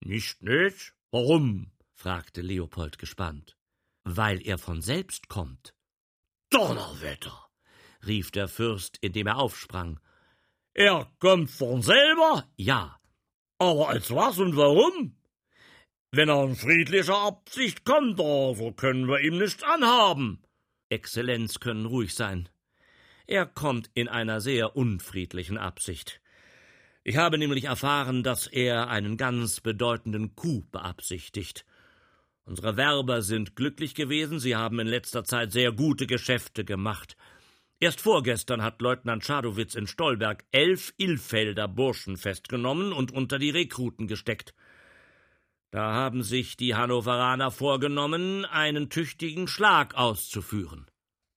Nicht 0.00 0.42
nicht? 0.42 0.94
Warum? 1.10 1.72
fragte 1.94 2.40
Leopold 2.40 2.98
gespannt. 2.98 3.56
Weil 4.04 4.46
er 4.46 4.58
von 4.58 4.82
selbst 4.82 5.28
kommt. 5.28 5.74
Donnerwetter! 6.50 7.48
rief 8.06 8.30
der 8.30 8.48
Fürst, 8.48 8.96
indem 9.00 9.26
er 9.26 9.38
aufsprang. 9.38 10.00
Er 10.72 11.10
kommt 11.18 11.50
von 11.50 11.82
selber? 11.82 12.48
Ja. 12.56 12.98
Aber 13.58 13.90
als 13.90 14.10
was 14.10 14.38
und 14.38 14.56
warum? 14.56 15.16
Wenn 16.12 16.28
er 16.28 16.42
in 16.42 16.56
friedlicher 16.56 17.16
Absicht 17.16 17.84
kommt, 17.84 18.18
so 18.18 18.72
können 18.76 19.06
wir 19.06 19.20
ihm 19.20 19.38
nichts 19.38 19.62
anhaben. 19.62 20.42
Exzellenz 20.88 21.60
können 21.60 21.86
ruhig 21.86 22.14
sein. 22.14 22.48
Er 23.28 23.46
kommt 23.46 23.90
in 23.94 24.08
einer 24.08 24.40
sehr 24.40 24.74
unfriedlichen 24.74 25.56
Absicht. 25.56 26.20
Ich 27.04 27.16
habe 27.16 27.38
nämlich 27.38 27.64
erfahren, 27.64 28.24
dass 28.24 28.48
er 28.48 28.88
einen 28.88 29.18
ganz 29.18 29.60
bedeutenden 29.60 30.34
Coup 30.34 30.68
beabsichtigt. 30.72 31.64
Unsere 32.44 32.76
Werber 32.76 33.22
sind 33.22 33.54
glücklich 33.54 33.94
gewesen, 33.94 34.40
sie 34.40 34.56
haben 34.56 34.80
in 34.80 34.88
letzter 34.88 35.22
Zeit 35.22 35.52
sehr 35.52 35.70
gute 35.70 36.08
Geschäfte 36.08 36.64
gemacht. 36.64 37.16
Erst 37.78 38.00
vorgestern 38.00 38.62
hat 38.62 38.82
Leutnant 38.82 39.24
Schadowitz 39.24 39.76
in 39.76 39.86
Stolberg 39.86 40.44
elf 40.50 40.92
Ilfelder 40.96 41.68
Burschen 41.68 42.16
festgenommen 42.16 42.92
und 42.92 43.12
unter 43.12 43.38
die 43.38 43.50
Rekruten 43.50 44.08
gesteckt. 44.08 44.54
Da 45.72 45.92
haben 45.92 46.24
sich 46.24 46.56
die 46.56 46.74
Hannoveraner 46.74 47.52
vorgenommen, 47.52 48.44
einen 48.44 48.90
tüchtigen 48.90 49.46
Schlag 49.46 49.94
auszuführen. 49.94 50.90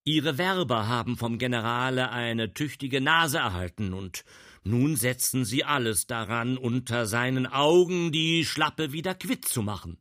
Ihre 0.06 0.38
Werber 0.38 0.88
haben 0.88 1.18
vom 1.18 1.38
Generale 1.38 2.10
eine 2.10 2.54
tüchtige 2.54 3.00
Nase 3.00 3.38
erhalten, 3.38 3.94
und 3.94 4.26
nun 4.64 4.96
setzen 4.96 5.46
sie 5.46 5.64
alles 5.64 6.08
daran, 6.08 6.58
unter 6.58 7.06
seinen 7.06 7.46
Augen 7.46 8.12
die 8.12 8.44
Schlappe 8.44 8.92
wieder 8.92 9.14
quitt 9.14 9.46
zu 9.46 9.62
machen. 9.62 10.00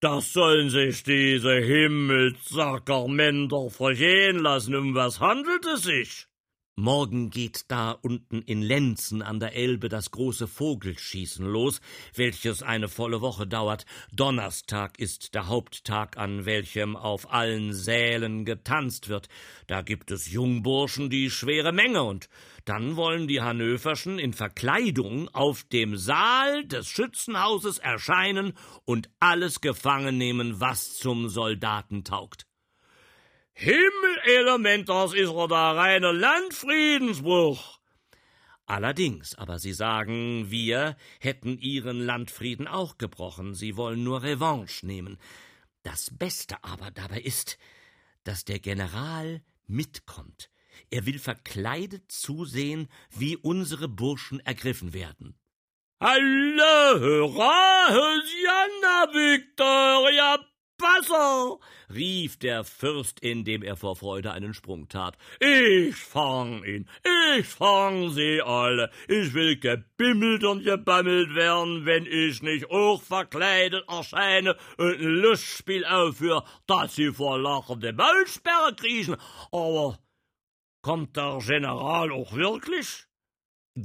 Das 0.00 0.34
sollen 0.34 0.68
sich 0.68 1.02
diese 1.02 1.54
Himmelsackermänner 1.54 3.70
vergehen 3.70 4.38
lassen. 4.38 4.76
Um 4.76 4.94
was 4.94 5.20
handelt 5.20 5.64
es 5.64 5.84
sich? 5.84 6.26
Morgen 6.78 7.30
geht 7.30 7.64
da 7.68 7.92
unten 7.92 8.42
in 8.42 8.60
Lenzen 8.60 9.22
an 9.22 9.40
der 9.40 9.56
Elbe 9.56 9.88
das 9.88 10.10
große 10.10 10.46
Vogelschießen 10.46 11.46
los, 11.46 11.80
welches 12.14 12.62
eine 12.62 12.90
volle 12.90 13.22
Woche 13.22 13.46
dauert. 13.46 13.86
Donnerstag 14.12 14.98
ist 14.98 15.34
der 15.34 15.46
Haupttag, 15.48 16.18
an 16.18 16.44
welchem 16.44 16.94
auf 16.94 17.32
allen 17.32 17.72
Sälen 17.72 18.44
getanzt 18.44 19.08
wird. 19.08 19.30
Da 19.66 19.80
gibt 19.80 20.10
es 20.10 20.30
Jungburschen 20.30 21.08
die 21.08 21.30
schwere 21.30 21.72
Menge, 21.72 22.02
und 22.02 22.28
dann 22.66 22.96
wollen 22.96 23.26
die 23.26 23.40
Hannöverschen 23.40 24.18
in 24.18 24.34
Verkleidung 24.34 25.30
auf 25.30 25.64
dem 25.64 25.96
Saal 25.96 26.66
des 26.66 26.88
Schützenhauses 26.88 27.78
erscheinen 27.78 28.52
und 28.84 29.08
alles 29.18 29.62
gefangen 29.62 30.18
nehmen, 30.18 30.60
was 30.60 30.98
zum 30.98 31.30
Soldaten 31.30 32.04
taugt. 32.04 32.46
Himmelement, 33.58 34.86
das 34.86 35.14
ist 35.14 35.28
doch 35.30 35.48
der 35.48 35.56
reine 35.56 36.12
Landfriedensbruch. 36.12 37.80
Allerdings, 38.66 39.34
aber 39.34 39.58
Sie 39.58 39.72
sagen, 39.72 40.50
wir 40.50 40.94
hätten 41.20 41.56
Ihren 41.58 42.04
Landfrieden 42.04 42.68
auch 42.68 42.98
gebrochen, 42.98 43.54
Sie 43.54 43.78
wollen 43.78 44.04
nur 44.04 44.22
Revanche 44.22 44.84
nehmen. 44.84 45.18
Das 45.82 46.10
Beste 46.12 46.62
aber 46.62 46.90
dabei 46.90 47.20
ist, 47.22 47.56
dass 48.24 48.44
der 48.44 48.58
General 48.58 49.40
mitkommt. 49.66 50.50
Er 50.90 51.06
will 51.06 51.18
verkleidet 51.18 52.12
zusehen, 52.12 52.88
wie 53.10 53.38
unsere 53.38 53.88
Burschen 53.88 54.40
ergriffen 54.40 54.92
werden. 54.92 55.34
Hallo, 55.98 57.00
hurra, 57.00 57.88
Hosianna, 57.88 59.14
Victoria, 59.14 60.46
Wasser! 60.78 61.58
rief 61.92 62.38
der 62.38 62.64
Fürst, 62.64 63.20
indem 63.20 63.62
er 63.62 63.76
vor 63.76 63.96
Freude 63.96 64.32
einen 64.32 64.54
Sprung 64.54 64.88
tat. 64.88 65.16
Ich 65.40 65.96
fang 65.96 66.64
ihn, 66.64 66.88
ich 67.38 67.46
fang 67.46 68.10
sie 68.10 68.42
alle. 68.42 68.90
Ich 69.08 69.32
will 69.34 69.58
gebimmelt 69.58 70.44
und 70.44 70.64
gebammelt 70.64 71.34
werden, 71.34 71.86
wenn 71.86 72.06
ich 72.06 72.42
nicht 72.42 72.70
auch 72.70 73.02
verkleidet 73.02 73.84
erscheine 73.88 74.56
und 74.76 74.98
ein 74.98 75.02
Lustspiel 75.02 75.84
aufführe, 75.84 76.44
dass 76.66 76.94
sie 76.94 77.12
vor 77.12 77.38
lachende 77.38 77.92
Maulsperre 77.92 78.74
kriechen. 78.74 79.16
Aber 79.52 79.98
kommt 80.82 81.16
der 81.16 81.38
General 81.44 82.12
auch 82.12 82.32
wirklich? 82.32 83.06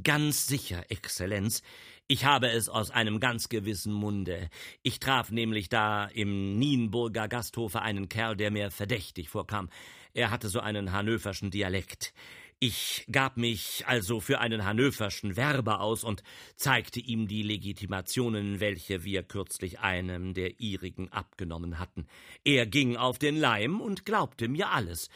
Ganz 0.04 0.48
sicher, 0.48 0.86
Exzellenz. 0.90 1.64
Ich 2.14 2.26
habe 2.26 2.50
es 2.50 2.68
aus 2.68 2.92
einem 2.92 3.22
ganz 3.22 3.48
gewissen 3.48 3.94
Munde. 3.94 4.50
Ich 4.84 5.00
traf 5.00 5.32
nämlich 5.32 5.70
da 5.70 6.08
im 6.08 6.60
Nienburger 6.60 7.30
Gasthofe 7.30 7.82
einen 7.82 8.10
Kerl, 8.10 8.36
der 8.36 8.52
mir 8.52 8.70
verdächtig 8.70 9.30
vorkam. 9.30 9.70
Er 10.14 10.30
hatte 10.30 10.50
so 10.50 10.60
einen 10.60 10.92
hannöverschen 10.92 11.52
Dialekt. 11.52 12.14
Ich 12.60 13.06
gab 13.10 13.38
mich 13.38 13.86
also 13.88 14.20
für 14.20 14.42
einen 14.42 14.66
hannöverschen 14.66 15.38
Werber 15.38 15.80
aus 15.80 16.04
und 16.04 16.22
zeigte 16.58 17.00
ihm 17.00 17.30
die 17.30 17.44
Legitimationen, 17.44 18.60
welche 18.60 19.06
wir 19.06 19.24
kürzlich 19.24 19.80
einem 19.80 20.34
der 20.34 20.60
ihrigen 20.60 21.08
abgenommen 21.14 21.80
hatten. 21.80 22.08
Er 22.44 22.66
ging 22.66 22.98
auf 22.98 23.20
den 23.20 23.38
Leim 23.38 23.80
und 23.80 24.04
glaubte 24.04 24.50
mir 24.50 24.68
alles. 24.72 25.08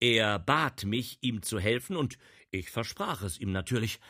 Er 0.00 0.40
bat 0.40 0.84
mich, 0.84 1.18
ihm 1.20 1.42
zu 1.42 1.60
helfen, 1.60 1.94
und 1.94 2.18
ich 2.50 2.70
versprach 2.70 3.22
es 3.22 3.38
ihm 3.38 3.52
natürlich. 3.52 4.00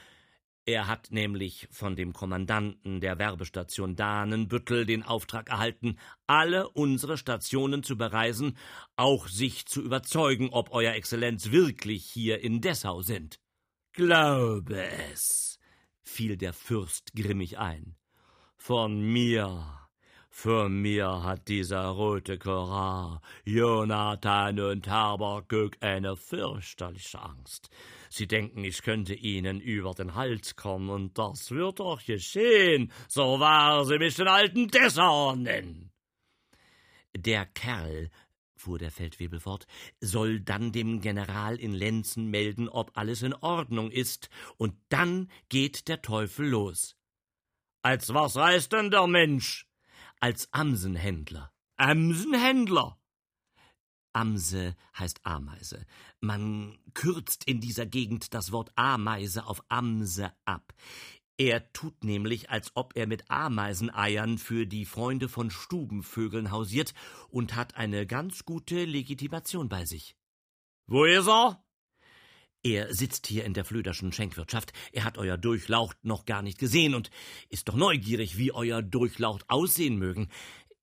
Er 0.66 0.86
hat 0.86 1.10
nämlich 1.10 1.68
von 1.70 1.94
dem 1.94 2.14
Kommandanten 2.14 3.00
der 3.00 3.18
Werbestation 3.18 3.96
Dahnenbüttel 3.96 4.86
den 4.86 5.02
Auftrag 5.02 5.50
erhalten, 5.50 5.98
alle 6.26 6.70
unsere 6.70 7.18
Stationen 7.18 7.82
zu 7.82 7.98
bereisen, 7.98 8.56
auch 8.96 9.28
sich 9.28 9.66
zu 9.66 9.82
überzeugen, 9.82 10.48
ob 10.50 10.70
Euer 10.72 10.94
Exzellenz 10.94 11.50
wirklich 11.50 12.04
hier 12.06 12.40
in 12.40 12.62
Dessau 12.62 13.02
sind. 13.02 13.40
Glaube 13.92 14.82
es, 15.12 15.58
fiel 16.02 16.38
der 16.38 16.54
Fürst 16.54 17.12
grimmig 17.14 17.58
ein. 17.58 17.96
Von 18.56 19.02
mir 19.02 19.84
für 20.36 20.68
mir 20.68 21.22
hat 21.22 21.46
dieser 21.46 21.86
rote 21.86 22.38
Chorar, 22.38 23.22
Jonathan 23.44 24.58
und 24.58 24.88
Habakuk, 24.88 25.76
eine 25.80 26.16
fürchterliche 26.16 27.22
Angst. 27.22 27.70
Sie 28.14 28.28
denken, 28.28 28.62
ich 28.62 28.82
könnte 28.82 29.12
ihnen 29.12 29.60
über 29.60 29.92
den 29.92 30.14
Hals 30.14 30.54
kommen, 30.54 30.88
und 30.88 31.18
das 31.18 31.50
wird 31.50 31.80
doch 31.80 32.04
geschehen, 32.04 32.92
so 33.08 33.40
wahr 33.40 33.84
sie 33.84 33.98
mich 33.98 34.14
den 34.14 34.28
alten 34.28 34.68
Dessauer 34.68 35.34
nennen. 35.34 35.90
Der 37.16 37.44
Kerl, 37.44 38.10
fuhr 38.54 38.78
der 38.78 38.92
Feldwebel 38.92 39.40
fort, 39.40 39.66
soll 40.00 40.38
dann 40.38 40.70
dem 40.70 41.00
General 41.00 41.56
in 41.56 41.72
Lenzen 41.72 42.30
melden, 42.30 42.68
ob 42.68 42.96
alles 42.96 43.22
in 43.22 43.34
Ordnung 43.34 43.90
ist, 43.90 44.30
und 44.58 44.76
dann 44.90 45.28
geht 45.48 45.88
der 45.88 46.00
Teufel 46.00 46.46
los. 46.46 46.96
Als 47.82 48.14
was 48.14 48.36
reist 48.36 48.72
denn 48.72 48.92
der 48.92 49.08
Mensch? 49.08 49.66
als 50.20 50.48
Amsenhändler. 50.52 51.52
Amsenhändler? 51.76 52.98
Amse 54.14 54.76
heißt 54.98 55.20
Ameise. 55.24 55.84
Man 56.20 56.78
kürzt 56.94 57.44
in 57.44 57.60
dieser 57.60 57.86
Gegend 57.86 58.32
das 58.34 58.52
Wort 58.52 58.72
Ameise 58.76 59.46
auf 59.46 59.62
Amse 59.68 60.32
ab. 60.44 60.72
Er 61.36 61.72
tut 61.72 62.04
nämlich, 62.04 62.50
als 62.50 62.70
ob 62.74 62.96
er 62.96 63.08
mit 63.08 63.28
Ameiseneiern 63.28 64.38
für 64.38 64.66
die 64.66 64.84
Freunde 64.84 65.28
von 65.28 65.50
Stubenvögeln 65.50 66.52
hausiert 66.52 66.94
und 67.28 67.56
hat 67.56 67.76
eine 67.76 68.06
ganz 68.06 68.44
gute 68.44 68.84
Legitimation 68.84 69.68
bei 69.68 69.84
sich. 69.84 70.16
Wo 70.86 71.04
ist 71.04 71.26
er? 71.26 71.64
Er 72.66 72.94
sitzt 72.94 73.26
hier 73.26 73.44
in 73.44 73.52
der 73.52 73.66
Flöderschen 73.66 74.10
Schenkwirtschaft. 74.10 74.72
Er 74.92 75.04
hat 75.04 75.18
euer 75.18 75.36
Durchlaucht 75.36 76.02
noch 76.02 76.24
gar 76.24 76.40
nicht 76.40 76.58
gesehen 76.58 76.94
und 76.94 77.10
ist 77.50 77.68
doch 77.68 77.74
neugierig, 77.74 78.38
wie 78.38 78.52
euer 78.52 78.80
Durchlaucht 78.80 79.44
aussehen 79.50 79.98
mögen. 79.98 80.28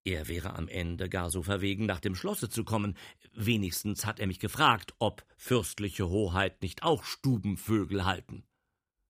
Er 0.04 0.28
wäre 0.28 0.56
am 0.56 0.68
Ende 0.68 1.10
gar 1.10 1.30
so 1.30 1.44
verwegen, 1.44 1.86
nach 1.86 2.00
dem 2.00 2.16
Schlosse 2.16 2.50
zu 2.50 2.64
kommen. 2.64 2.98
Wenigstens 3.34 4.06
hat 4.06 4.20
er 4.20 4.28
mich 4.28 4.40
gefragt, 4.40 4.96
ob 4.98 5.24
fürstliche 5.38 6.10
Hoheit 6.10 6.62
nicht 6.62 6.84
auch 6.84 7.04
Stubenvögel 7.04 8.06
halten. 8.06 8.44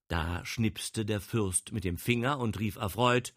Da 0.10 0.44
schnipste 0.44 1.06
der 1.06 1.22
Fürst 1.22 1.72
mit 1.72 1.86
dem 1.86 1.98
Finger 1.98 2.40
und 2.40 2.60
rief 2.60 2.76
erfreut 2.76 3.34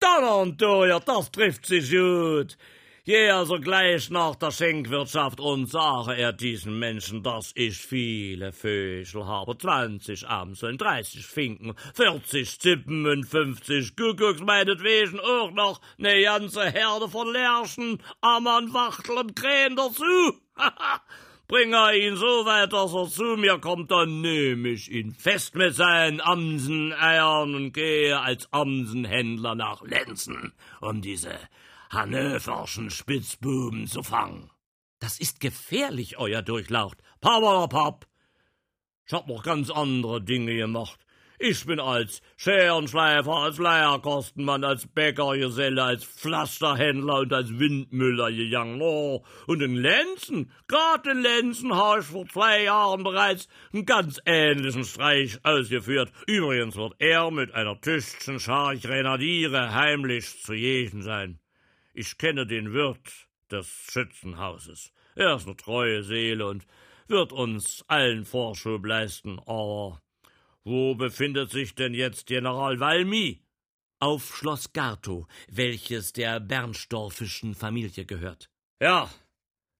Donner 0.00 0.38
und 0.38 0.60
Doja, 0.60 0.98
das 0.98 1.30
trifft 1.30 1.66
sich 1.66 1.92
gut. 1.92 2.58
Gehe 3.04 3.34
also 3.34 3.58
gleich 3.58 4.10
nach 4.10 4.36
der 4.36 4.52
Schenkwirtschaft 4.52 5.40
und 5.40 5.66
sage 5.66 6.14
er 6.14 6.32
diesen 6.32 6.78
Menschen, 6.78 7.24
dass 7.24 7.50
ich 7.56 7.78
viele 7.78 8.52
Vögel 8.52 9.26
habe, 9.26 9.58
zwanzig 9.58 10.28
Amseln, 10.28 10.78
dreißig 10.78 11.26
Finken, 11.26 11.74
vierzig 11.94 12.60
Zippen 12.60 13.04
und 13.04 13.24
fünfzig 13.24 13.96
Kuckucks 13.96 14.40
meinetwegen 14.40 15.18
auch 15.18 15.50
noch 15.50 15.80
ne 15.96 16.22
ganze 16.22 16.70
Herde 16.70 17.08
von 17.08 17.32
Lärchen, 17.32 18.00
Ammern, 18.20 18.72
Wachtel 18.72 19.18
und 19.18 19.34
Krähen 19.34 19.74
dazu. 19.74 20.04
Bring 21.48 21.72
er 21.72 21.96
ihn 21.96 22.14
so 22.14 22.46
weit, 22.46 22.72
dass 22.72 22.94
er 22.94 23.08
zu 23.08 23.36
mir 23.36 23.58
kommt, 23.58 23.90
dann 23.90 24.20
nehme 24.20 24.68
ich 24.68 24.88
ihn 24.92 25.12
fest 25.12 25.56
mit 25.56 25.74
seinen 25.74 26.20
Amseneiern 26.20 27.56
und 27.56 27.72
gehe 27.72 28.20
als 28.20 28.46
Amsenhändler 28.52 29.56
nach 29.56 29.82
Lenzen, 29.82 30.52
um 30.80 31.02
diese 31.02 31.36
Hannöverschen 31.92 32.88
Spitzbuben 32.88 33.86
zu 33.86 34.02
fangen. 34.02 34.50
Das 34.98 35.20
ist 35.20 35.40
gefährlich, 35.40 36.16
euer 36.16 36.40
Durchlaucht. 36.40 37.02
Pappalapapp. 37.20 38.06
Ich 39.06 39.12
hab 39.12 39.28
noch 39.28 39.42
ganz 39.42 39.68
andere 39.68 40.22
Dinge 40.22 40.56
gemacht. 40.56 41.04
Ich 41.38 41.66
bin 41.66 41.80
als 41.80 42.22
Scherenschleifer, 42.38 43.32
als 43.32 43.58
Leierkostenmann, 43.58 44.64
als 44.64 44.86
Bäckergeselle, 44.86 45.82
als 45.82 46.04
Pflasterhändler 46.04 47.18
und 47.18 47.32
als 47.34 47.58
Windmüller 47.58 48.32
gegangen. 48.32 48.80
Oh, 48.80 49.22
und 49.46 49.60
in 49.60 49.74
Lenzen, 49.74 50.50
grad 50.68 51.06
in 51.06 51.20
Lenzen, 51.20 51.74
habe 51.74 52.00
ich 52.00 52.06
vor 52.06 52.26
zwei 52.26 52.62
Jahren 52.62 53.02
bereits 53.02 53.48
einen 53.74 53.84
ganz 53.84 54.18
ähnlichen 54.24 54.84
Streich 54.84 55.40
ausgeführt. 55.42 56.10
Übrigens 56.26 56.76
wird 56.76 56.94
er 57.00 57.30
mit 57.30 57.52
einer 57.52 57.78
tüchtigen 57.78 58.40
Schar 58.40 58.76
Grenadiere 58.76 59.74
heimlich 59.74 60.42
zu 60.42 60.54
jeden 60.54 61.02
sein. 61.02 61.41
Ich 61.94 62.16
kenne 62.16 62.46
den 62.46 62.72
Wirt 62.72 63.28
des 63.50 63.66
Schützenhauses. 63.68 64.92
Er 65.14 65.36
ist 65.36 65.46
eine 65.46 65.56
treue 65.56 66.02
Seele 66.02 66.46
und 66.46 66.66
wird 67.06 67.32
uns 67.32 67.84
allen 67.86 68.24
Vorschub 68.24 68.86
leisten. 68.86 69.38
Aber 69.40 70.00
wo 70.64 70.94
befindet 70.94 71.50
sich 71.50 71.74
denn 71.74 71.92
jetzt 71.92 72.26
General 72.26 72.80
Valmy? 72.80 73.42
Auf 73.98 74.34
Schloss 74.36 74.72
Gartow, 74.72 75.26
welches 75.48 76.12
der 76.12 76.40
Bernstorffischen 76.40 77.54
Familie 77.54 78.04
gehört. 78.04 78.50
Ja, 78.80 79.08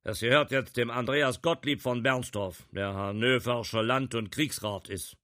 es 0.04 0.20
gehört 0.20 0.50
jetzt 0.50 0.76
dem 0.76 0.90
Andreas 0.90 1.42
Gottlieb 1.42 1.80
von 1.80 2.02
Bernstorff, 2.02 2.62
der 2.72 2.94
hannoverscher 2.94 3.82
Land- 3.82 4.14
und 4.14 4.30
Kriegsrat 4.30 4.88
ist. 4.88 5.16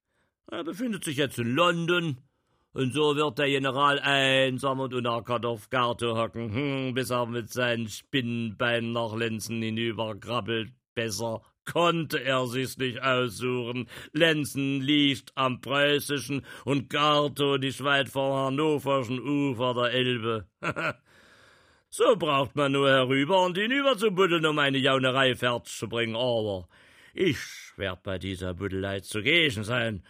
Er 0.50 0.64
befindet 0.64 1.04
sich 1.04 1.16
jetzt 1.16 1.38
in 1.38 1.54
London 1.54 2.18
Und 2.78 2.94
so 2.94 3.16
wird 3.16 3.40
der 3.40 3.48
General 3.48 3.98
einsam 3.98 4.78
und 4.78 4.94
unackert 4.94 5.44
auf 5.44 5.68
Garto 5.68 6.16
hocken, 6.16 6.54
hm, 6.54 6.94
bis 6.94 7.10
er 7.10 7.26
mit 7.26 7.50
seinen 7.50 7.88
Spinnenbeinen 7.88 8.92
nach 8.92 9.16
Lenzen 9.16 9.60
hinüberkrabbelt. 9.60 10.70
Besser 10.94 11.42
konnte 11.64 12.22
er 12.22 12.46
sich's 12.46 12.78
nicht 12.78 13.02
aussuchen. 13.02 13.88
Lenzen 14.12 14.80
liegt 14.80 15.32
am 15.34 15.60
preußischen 15.60 16.46
und 16.64 16.88
Garto 16.88 17.58
nicht 17.58 17.82
weit 17.82 18.10
vom 18.10 18.32
hannoverschen 18.32 19.18
Ufer 19.18 19.74
der 19.74 19.90
Elbe. 19.90 20.46
so 21.90 22.14
braucht 22.14 22.54
man 22.54 22.70
nur 22.70 22.88
herüber 22.88 23.44
und 23.44 23.58
hinüber 23.58 23.96
zu 23.96 24.12
buddeln, 24.12 24.46
um 24.46 24.56
eine 24.60 24.78
Jaunerei 24.78 25.34
fertig 25.34 25.72
zu 25.72 25.88
bringen. 25.88 26.14
Aber 26.14 26.68
ich 27.12 27.38
werd 27.76 28.04
bei 28.04 28.20
dieser 28.20 28.54
Buddelei 28.54 29.00
zugegen 29.00 29.64
sein 29.64 30.04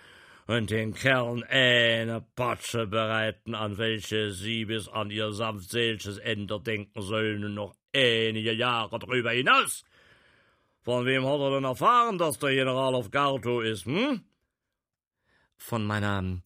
und 0.48 0.70
den 0.70 0.94
Kerlen 0.94 1.44
eine 1.44 2.22
Patsche 2.34 2.86
bereiten, 2.86 3.54
an 3.54 3.76
welche 3.76 4.32
sie 4.32 4.64
bis 4.64 4.88
an 4.88 5.10
ihr 5.10 5.32
samtseliges 5.32 6.16
Ende 6.16 6.58
denken 6.58 7.02
sollen 7.02 7.44
und 7.44 7.54
noch 7.54 7.76
einige 7.94 8.52
Jahre 8.52 8.98
drüber 8.98 9.32
hinaus. 9.32 9.84
Von 10.80 11.04
wem 11.04 11.26
hat 11.26 11.38
er 11.38 11.50
denn 11.50 11.64
erfahren, 11.64 12.16
dass 12.16 12.38
der 12.38 12.54
General 12.54 12.94
auf 12.94 13.10
Garto 13.10 13.60
ist, 13.60 13.84
hm? 13.84 14.24
Von 15.58 15.84
meiner 15.84 16.40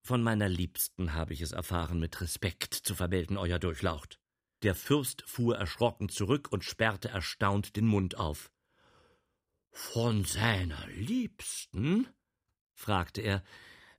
von 0.00 0.22
meiner 0.22 0.48
Liebsten 0.48 1.12
habe 1.12 1.34
ich 1.34 1.42
es 1.42 1.52
erfahren, 1.52 2.00
mit 2.00 2.20
Respekt 2.22 2.72
zu 2.72 2.94
verbelden, 2.94 3.36
Euer 3.36 3.58
Durchlaucht. 3.58 4.18
Der 4.62 4.74
Fürst 4.74 5.22
fuhr 5.26 5.56
erschrocken 5.56 6.08
zurück 6.08 6.48
und 6.50 6.64
sperrte 6.64 7.10
erstaunt 7.10 7.76
den 7.76 7.86
Mund 7.86 8.16
auf. 8.16 8.50
Von 9.70 10.24
seiner 10.24 10.86
Liebsten? 10.88 12.08
Fragte 12.80 13.20
er, 13.20 13.42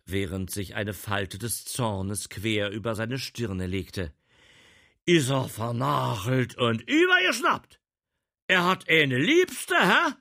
während 0.06 0.52
sich 0.52 0.76
eine 0.76 0.94
Falte 0.94 1.38
des 1.38 1.66
Zornes 1.66 2.30
quer 2.30 2.72
über 2.72 2.96
seine 2.96 3.20
Stirne 3.20 3.68
legte. 3.68 4.12
Is 5.06 5.30
er 5.30 5.48
vernachelt 5.48 6.58
und 6.58 6.82
übergeschnappt? 6.82 7.80
Er 8.48 8.66
hat 8.66 8.90
eine 8.90 9.18
Liebste, 9.18 9.76
hä? 9.76 10.14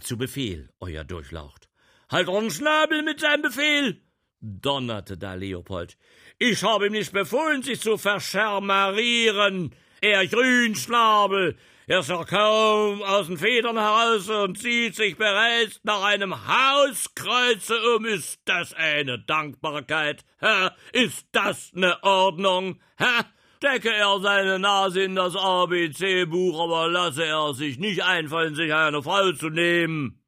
Zu 0.00 0.16
Befehl, 0.16 0.70
Euer 0.80 1.04
Durchlaucht. 1.04 1.68
Halt 2.10 2.28
euren 2.28 2.50
Schnabel 2.50 3.02
mit 3.02 3.20
seinem 3.20 3.42
Befehl! 3.42 4.02
donnerte 4.42 5.16
da 5.16 5.34
Leopold. 5.34 5.96
Ich 6.38 6.62
habe 6.64 6.86
ihm 6.86 6.92
nicht 6.92 7.12
befohlen, 7.12 7.62
sich 7.62 7.80
zu 7.80 7.96
verschermarieren, 7.96 9.74
er 10.00 10.26
Grünschnabel. 10.26 11.56
Er 11.92 11.98
ist 11.98 12.08
ja 12.08 12.24
kaum 12.24 13.02
aus 13.02 13.26
den 13.26 13.36
Federn 13.36 13.76
heraus 13.76 14.26
und 14.30 14.58
zieht 14.58 14.96
sich 14.96 15.14
bereits 15.18 15.78
nach 15.82 16.02
einem 16.02 16.34
Hauskreuze 16.48 17.74
um. 17.94 18.06
Ist 18.06 18.40
das 18.46 18.72
eine 18.72 19.18
Dankbarkeit? 19.18 20.24
Hä? 20.38 20.70
Ist 20.94 21.26
das 21.32 21.70
eine 21.76 22.02
Ordnung? 22.02 22.80
Hä? 22.96 23.24
Stecke 23.58 23.92
er 23.92 24.18
seine 24.20 24.58
Nase 24.58 25.02
in 25.02 25.14
das 25.14 25.36
ABC-Buch, 25.36 26.64
aber 26.64 26.88
lasse 26.88 27.26
er 27.26 27.52
sich 27.52 27.78
nicht 27.78 28.02
einfallen, 28.02 28.54
sich 28.54 28.72
eine 28.72 29.02
Frau 29.02 29.30
zu 29.32 29.50
nehmen. 29.50 30.24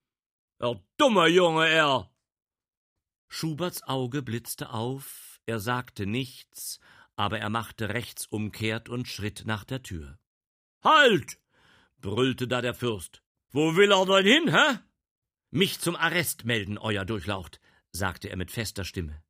Er 0.59 0.79
dummer 0.98 1.29
Junge, 1.29 1.66
er. 1.66 2.11
Schuberts 3.29 3.83
Auge 3.85 4.20
blitzte 4.20 4.68
auf, 4.68 5.40
er 5.46 5.61
sagte 5.61 6.05
nichts, 6.05 6.79
aber 7.16 7.38
er 7.38 7.48
machte 7.48 7.88
rechtsumkehrt 7.88 8.90
und 8.90 9.09
schritt 9.09 9.44
nach 9.46 9.64
der 9.64 9.83
Tür. 9.83 10.18
Halt! 10.83 11.38
Brüllte 12.05 12.47
da 12.47 12.61
der 12.61 12.75
Fürst. 12.75 13.23
Wo 13.51 13.77
will 13.77 13.90
er 13.90 14.05
denn 14.05 14.27
hin, 14.27 14.55
hä? 14.55 14.79
Mich 15.51 15.81
zum 15.81 15.97
Arrest 15.97 16.45
melden, 16.45 16.77
Euer 16.77 17.07
Durchlaucht, 17.07 17.61
sagte 17.93 18.29
er 18.29 18.37
mit 18.37 18.51
fester 18.51 18.85
Stimme. 18.85 19.23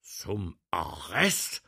Zum 0.00 0.56
Arrest? 0.70 1.62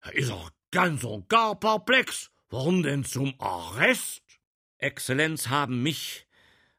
Er 0.00 0.14
ist 0.14 0.30
doch 0.30 0.50
ganz 0.72 1.04
und 1.04 1.28
gar 1.28 1.54
perplex. 1.54 2.32
Warum 2.50 2.82
denn 2.82 3.04
zum 3.04 3.40
Arrest? 3.40 4.24
Exzellenz 4.78 5.48
haben 5.48 5.84
mich, 5.84 6.26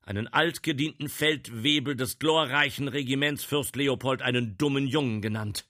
einen 0.02 0.28
altgedienten 0.28 1.08
Feldwebel 1.08 1.96
des 1.96 2.20
glorreichen 2.20 2.90
Regiments 2.90 3.46
Fürst 3.46 3.78
Leopold, 3.78 4.22
einen 4.22 4.58
dummen 4.58 4.86
Jungen 4.86 5.22
genannt. 5.22 5.66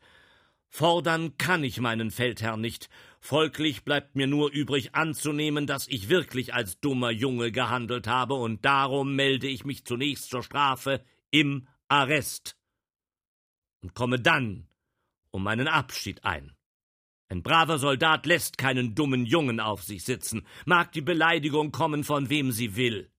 Fordern 0.70 1.38
kann 1.38 1.64
ich 1.64 1.80
meinen 1.80 2.10
Feldherrn 2.10 2.62
nicht, 2.62 2.90
folglich 3.20 3.84
bleibt 3.84 4.16
mir 4.16 4.28
nur 4.28 4.52
übrig 4.52 4.96
anzunehmen, 4.96 5.68
dass 5.68 5.88
ich 5.88 6.10
wirklich 6.10 6.54
als 6.54 6.80
dummer 6.80 7.12
Junge 7.12 7.52
gehandelt 7.52 8.08
habe, 8.08 8.36
und 8.36 8.66
darum 8.66 9.16
melde 9.16 9.48
ich 9.48 9.66
mich 9.66 9.86
zunächst 9.86 10.30
zur 10.30 10.44
Strafe 10.44 11.04
im 11.32 11.68
Arrest 11.88 12.58
und 13.82 13.94
komme 13.94 14.20
dann 14.20 14.68
um 15.32 15.44
meinen 15.44 15.68
Abschied 15.68 16.24
ein. 16.24 16.56
Ein 17.28 17.44
braver 17.44 17.78
Soldat 17.78 18.26
lässt 18.26 18.58
keinen 18.58 18.96
dummen 18.96 19.26
Jungen 19.26 19.60
auf 19.60 19.84
sich 19.84 20.04
sitzen, 20.04 20.48
mag 20.66 20.92
die 20.92 21.02
Beleidigung 21.02 21.72
kommen, 21.72 22.04
von 22.04 22.30
wem 22.30 22.52
sie 22.52 22.76
will. 22.76 23.12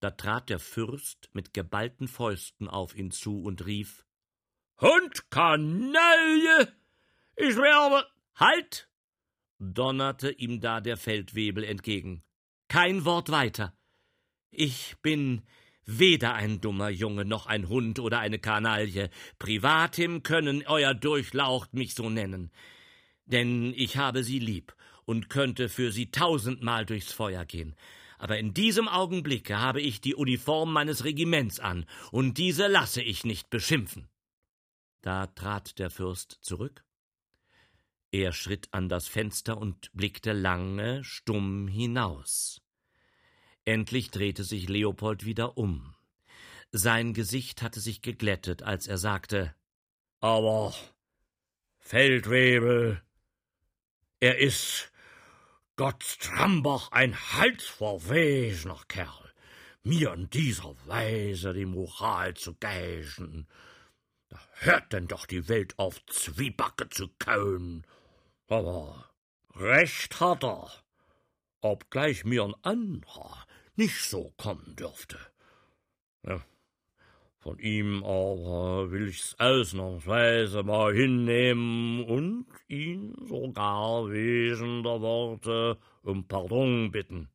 Da 0.00 0.10
trat 0.10 0.50
der 0.50 0.58
Fürst 0.58 1.30
mit 1.32 1.54
geballten 1.54 2.06
Fäusten 2.06 2.68
auf 2.68 2.94
ihn 2.94 3.10
zu 3.10 3.42
und 3.42 3.64
rief 3.64 4.04
Hund, 4.78 5.30
Kanaille! 5.30 6.72
Ich 7.36 7.56
werde. 7.56 8.06
Halt! 8.34 8.90
Donnerte 9.58 10.30
ihm 10.30 10.60
da 10.60 10.80
der 10.80 10.96
Feldwebel 10.96 11.64
entgegen. 11.64 12.22
Kein 12.68 13.04
Wort 13.04 13.30
weiter. 13.30 13.74
Ich 14.50 14.96
bin 15.02 15.42
weder 15.84 16.34
ein 16.34 16.60
dummer 16.60 16.88
Junge 16.88 17.24
noch 17.24 17.46
ein 17.46 17.68
Hund 17.68 17.98
oder 17.98 18.18
eine 18.18 18.38
Kanaille. 18.38 19.10
Privatim 19.38 20.22
können 20.22 20.64
euer 20.66 20.94
Durchlaucht 20.94 21.74
mich 21.74 21.94
so 21.94 22.10
nennen. 22.10 22.50
Denn 23.24 23.72
ich 23.76 23.96
habe 23.96 24.24
sie 24.24 24.38
lieb 24.38 24.74
und 25.04 25.30
könnte 25.30 25.68
für 25.68 25.92
sie 25.92 26.10
tausendmal 26.10 26.84
durchs 26.84 27.12
Feuer 27.12 27.44
gehen. 27.44 27.74
Aber 28.18 28.38
in 28.38 28.54
diesem 28.54 28.88
Augenblicke 28.88 29.58
habe 29.58 29.80
ich 29.80 30.00
die 30.00 30.14
Uniform 30.14 30.72
meines 30.72 31.04
Regiments 31.04 31.60
an, 31.60 31.84
und 32.10 32.38
diese 32.38 32.66
lasse 32.66 33.02
ich 33.02 33.24
nicht 33.24 33.50
beschimpfen. 33.50 34.08
Da 35.02 35.26
trat 35.26 35.78
der 35.78 35.90
Fürst 35.90 36.38
zurück, 36.40 36.85
er 38.12 38.32
schritt 38.32 38.68
an 38.72 38.88
das 38.88 39.08
Fenster 39.08 39.58
und 39.58 39.92
blickte 39.92 40.32
lange 40.32 41.04
stumm 41.04 41.68
hinaus. 41.68 42.62
Endlich 43.64 44.10
drehte 44.10 44.44
sich 44.44 44.68
Leopold 44.68 45.24
wieder 45.24 45.58
um. 45.58 45.94
Sein 46.70 47.14
Gesicht 47.14 47.62
hatte 47.62 47.80
sich 47.80 48.02
geglättet, 48.02 48.62
als 48.62 48.86
er 48.86 48.98
sagte 48.98 49.54
Aber 50.20 50.74
Feldwebel, 51.78 53.02
er 54.20 54.38
ist 54.38 54.92
Gott 55.76 56.18
Trambach 56.20 56.90
ein 56.92 57.14
halsverwesener 57.34 58.80
Kerl, 58.88 59.32
mir 59.82 60.12
in 60.14 60.30
dieser 60.30 60.74
Weise 60.86 61.52
die 61.52 61.66
Moral 61.66 62.34
zu 62.34 62.54
geigen. 62.54 63.46
Da 64.28 64.40
hört 64.54 64.92
denn 64.92 65.06
doch 65.06 65.26
die 65.26 65.48
Welt 65.48 65.78
auf, 65.78 66.04
Zwiebacke 66.06 66.88
zu 66.88 67.08
kauen 67.18 67.86
aber 68.48 69.10
recht 69.54 70.20
hat 70.20 70.44
er, 70.44 70.70
obgleich 71.60 72.24
mir 72.24 72.44
ein 72.44 72.54
anderer 72.62 73.46
nicht 73.76 74.02
so 74.02 74.32
kommen 74.36 74.76
dürfte. 74.76 75.18
Ja, 76.22 76.44
von 77.38 77.58
ihm 77.58 78.02
aber 78.02 78.90
will 78.90 79.08
ich's 79.08 79.36
ausnahmsweise 79.38 80.62
mal 80.62 80.94
hinnehmen 80.94 82.04
und 82.04 82.46
ihn 82.66 83.14
sogar 83.26 84.10
wegen 84.10 84.82
der 84.82 85.00
Worte 85.00 85.78
um 86.02 86.26
Pardon 86.26 86.90
bitten. 86.90 87.28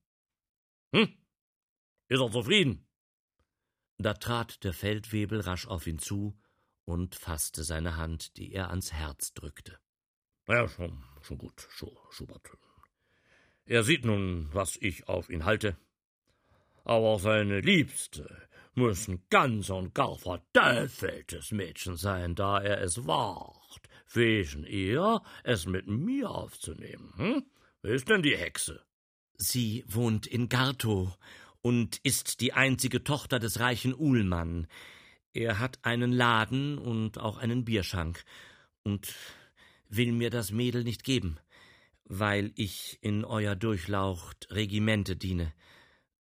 Hm? 0.94 1.14
Ist 2.10 2.20
er 2.20 2.32
zufrieden? 2.32 2.86
Da 3.98 4.14
trat 4.16 4.64
der 4.64 4.74
Feldwebel 4.74 5.42
rasch 5.42 5.68
auf 5.68 5.88
ihn 5.88 6.00
zu 6.00 6.38
und 6.86 7.16
fasste 7.16 7.64
seine 7.64 7.96
Hand, 7.98 8.36
die 8.38 8.52
er 8.52 8.70
ans 8.70 8.92
Herz 8.92 9.34
drückte. 9.34 9.80
Ja, 10.52 10.68
schon, 10.68 11.02
schon 11.22 11.38
gut, 11.38 11.66
Schubert. 12.10 12.52
Er 13.66 13.84
sieht 13.84 14.04
nun, 14.04 14.50
was 14.52 14.76
ich 14.76 15.08
auf 15.08 15.30
ihn 15.30 15.46
halte. 15.46 15.78
Aber 16.84 17.20
seine 17.20 17.62
Liebste 17.62 18.50
muss 18.74 19.08
ein 19.08 19.24
ganz 19.30 19.70
und 19.70 19.96
gar 19.96 20.18
verteufeltes 20.18 21.52
Mädchen 21.52 21.96
sein, 21.96 22.36
da 22.36 22.60
er 22.60 22.82
es 22.82 23.08
wagt, 23.08 23.88
wegen 24.12 24.66
ihr 24.66 25.22
es 25.46 25.68
mit 25.68 25.88
mir 25.88 26.30
aufzunehmen. 26.30 27.14
Hm? 27.16 27.46
Wer 27.82 27.94
ist 27.94 28.10
denn 28.10 28.22
die 28.22 28.36
Hexe? 28.36 28.84
Sie 29.38 29.86
wohnt 29.88 30.28
in 30.28 30.50
Gartow 30.50 31.18
und 31.62 31.98
ist 32.04 32.42
die 32.42 32.52
einzige 32.52 33.06
Tochter 33.06 33.40
des 33.40 33.62
reichen 33.62 33.96
Uhlmann. 33.98 34.68
Er 35.32 35.60
hat 35.60 35.80
einen 35.84 36.12
Laden 36.12 36.78
und 36.78 37.20
auch 37.20 37.38
einen 37.38 37.64
Bierschank. 37.64 38.26
Und 38.84 39.16
will 39.92 40.12
mir 40.12 40.30
das 40.30 40.52
Mädel 40.52 40.84
nicht 40.84 41.04
geben, 41.04 41.40
weil 42.06 42.52
ich 42.56 42.98
in 43.02 43.24
euer 43.26 43.56
Durchlaucht 43.56 44.48
Regimente 44.50 45.16
diene. 45.16 45.54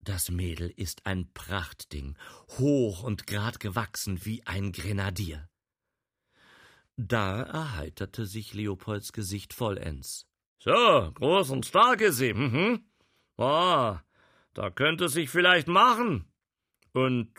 Das 0.01 0.31
Mädel 0.31 0.71
ist 0.71 1.07
ein 1.07 1.33
Prachtding, 1.33 2.17
hoch 2.59 3.03
und 3.03 3.27
grad 3.27 3.59
gewachsen 3.59 4.25
wie 4.25 4.47
ein 4.47 4.73
Grenadier. 4.73 5.49
Da 6.97 7.43
erheiterte 7.43 8.27
sich 8.27 8.55
Leopolds 8.55 9.13
Gesicht 9.13 9.55
vollends. 9.55 10.27
So, 10.61 11.11
groß 11.15 11.51
und 11.51 11.67
stark 11.67 12.01
ist 12.03 12.19
sie. 12.19 12.35
Mhm. 12.35 12.85
Ah, 13.37 14.03
da 14.53 14.71
könnte 14.71 15.09
sich 15.09 15.29
vielleicht 15.31 15.67
machen. 15.67 16.31
Und 16.93 17.35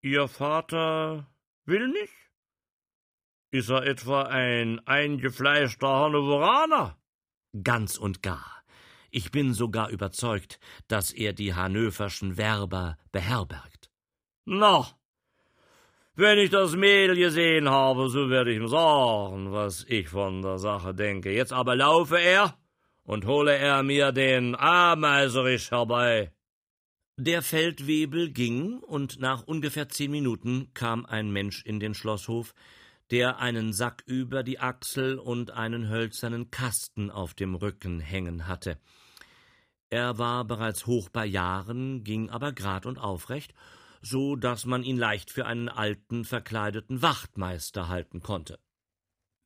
Ihr 0.00 0.28
Vater 0.28 1.30
will 1.64 1.88
nicht? 1.88 2.23
Ist 3.54 3.70
er 3.70 3.86
etwa 3.86 4.22
ein 4.22 4.84
eingefleischter 4.84 5.86
Hannoveraner? 5.86 6.98
Ganz 7.62 7.96
und 7.96 8.20
gar. 8.20 8.64
Ich 9.12 9.30
bin 9.30 9.54
sogar 9.54 9.90
überzeugt, 9.90 10.58
dass 10.88 11.12
er 11.12 11.32
die 11.34 11.54
hannoverschen 11.54 12.36
Werber 12.36 12.98
beherbergt. 13.12 13.92
Na, 14.44 14.88
wenn 16.16 16.38
ich 16.38 16.50
das 16.50 16.74
Mädel 16.74 17.14
gesehen 17.14 17.68
habe, 17.68 18.08
so 18.08 18.28
werde 18.28 18.50
ich 18.50 18.56
ihm 18.56 18.66
sagen, 18.66 19.52
was 19.52 19.84
ich 19.88 20.08
von 20.08 20.42
der 20.42 20.58
Sache 20.58 20.92
denke. 20.92 21.30
Jetzt 21.30 21.52
aber 21.52 21.76
laufe 21.76 22.18
er 22.18 22.58
und 23.04 23.24
hole 23.24 23.56
er 23.56 23.84
mir 23.84 24.10
den 24.10 24.56
Ameiserisch 24.56 25.70
herbei. 25.70 26.32
Der 27.16 27.40
Feldwebel 27.40 28.32
ging, 28.32 28.78
und 28.78 29.20
nach 29.20 29.44
ungefähr 29.44 29.88
zehn 29.88 30.10
Minuten 30.10 30.72
kam 30.74 31.06
ein 31.06 31.30
Mensch 31.30 31.64
in 31.64 31.78
den 31.78 31.94
Schlosshof, 31.94 32.52
der 33.14 33.38
einen 33.38 33.72
Sack 33.72 34.02
über 34.06 34.42
die 34.42 34.58
Achsel 34.58 35.18
und 35.18 35.52
einen 35.52 35.88
hölzernen 35.88 36.50
Kasten 36.50 37.10
auf 37.10 37.32
dem 37.32 37.54
Rücken 37.54 38.00
hängen 38.00 38.46
hatte. 38.46 38.78
Er 39.88 40.18
war 40.18 40.44
bereits 40.44 40.86
hoch 40.86 41.08
bei 41.08 41.24
Jahren, 41.24 42.04
ging 42.04 42.28
aber 42.28 42.52
grad 42.52 42.84
und 42.84 42.98
aufrecht 42.98 43.54
so 44.04 44.36
dass 44.36 44.66
man 44.66 44.82
ihn 44.82 44.96
leicht 44.96 45.30
für 45.30 45.46
einen 45.46 45.68
alten, 45.68 46.24
verkleideten 46.24 47.02
Wachtmeister 47.02 47.88
halten 47.88 48.20
konnte. 48.20 48.58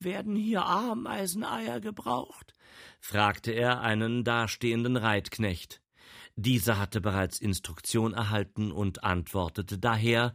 Werden 0.01 0.37
hier 0.37 0.65
Ameiseneier 0.65 1.81
gebraucht? 1.81 2.55
fragte 3.01 3.53
er 3.53 3.81
einen 3.81 4.25
dastehenden 4.25 4.97
Reitknecht. 4.97 5.81
Dieser 6.37 6.79
hatte 6.79 7.01
bereits 7.01 7.41
Instruktion 7.41 8.15
erhalten 8.15 8.71
und 8.71 9.03
antwortete 9.03 9.79
daher 9.79 10.35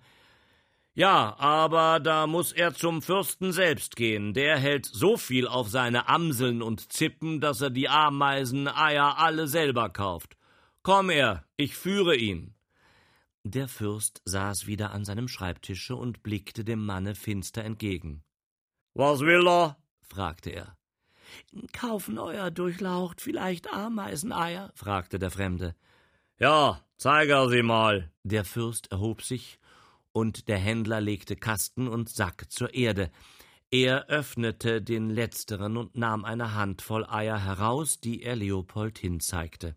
Ja, 0.96 1.36
aber 1.40 2.00
da 2.00 2.28
muss 2.28 2.52
er 2.52 2.76
zum 2.76 3.02
Fürsten 3.02 3.52
selbst 3.52 3.96
gehen, 3.96 4.36
der 4.36 4.60
hält 4.60 4.86
so 4.86 5.18
viel 5.18 5.48
auf 5.48 5.68
seine 5.70 6.08
Amseln 6.08 6.62
und 6.62 6.94
Zippen, 6.94 7.42
dass 7.42 7.62
er 7.62 7.72
die 7.72 7.90
Ameiseneier 7.90 9.18
alle 9.18 9.48
selber 9.48 9.90
kauft. 9.90 10.38
Komm 10.84 11.10
er, 11.10 11.46
ich 11.58 11.76
führe 11.76 12.16
ihn. 12.16 12.54
Der 13.44 13.68
Fürst 13.68 14.22
saß 14.26 14.68
wieder 14.68 14.92
an 14.92 15.04
seinem 15.04 15.28
Schreibtische 15.28 15.96
und 15.96 16.22
blickte 16.22 16.64
dem 16.64 16.86
Manne 16.86 17.16
finster 17.16 17.64
entgegen. 17.64 18.24
Was 18.94 19.22
will 19.22 19.48
er? 19.48 19.78
fragte 20.02 20.52
er. 20.52 20.78
Kaufen 21.72 22.20
euer 22.20 22.52
Durchlaucht 22.52 23.20
vielleicht 23.20 23.74
Ameiseneier? 23.74 24.72
fragte 24.76 25.18
der 25.18 25.32
Fremde. 25.32 25.76
Ja, 26.38 26.82
zeig 26.98 27.30
er 27.30 27.50
sie 27.50 27.64
mal. 27.64 28.12
Der 28.24 28.46
Fürst 28.46 28.92
erhob 28.92 29.24
sich, 29.24 29.60
und 30.14 30.48
der 30.48 30.58
Händler 30.58 31.02
legte 31.02 31.36
Kasten 31.36 31.88
und 31.88 32.08
Sack 32.10 32.50
zur 32.50 32.74
Erde. 32.74 33.12
Er 33.72 34.06
öffnete 34.06 34.82
den 34.82 35.10
letzteren 35.10 35.78
und 35.78 35.98
nahm 35.98 36.24
eine 36.26 36.54
Handvoll 36.54 37.06
Eier 37.06 37.44
heraus, 37.44 38.00
die 38.00 38.22
er 38.22 38.36
Leopold 38.36 39.00
hinzeigte. 39.00 39.76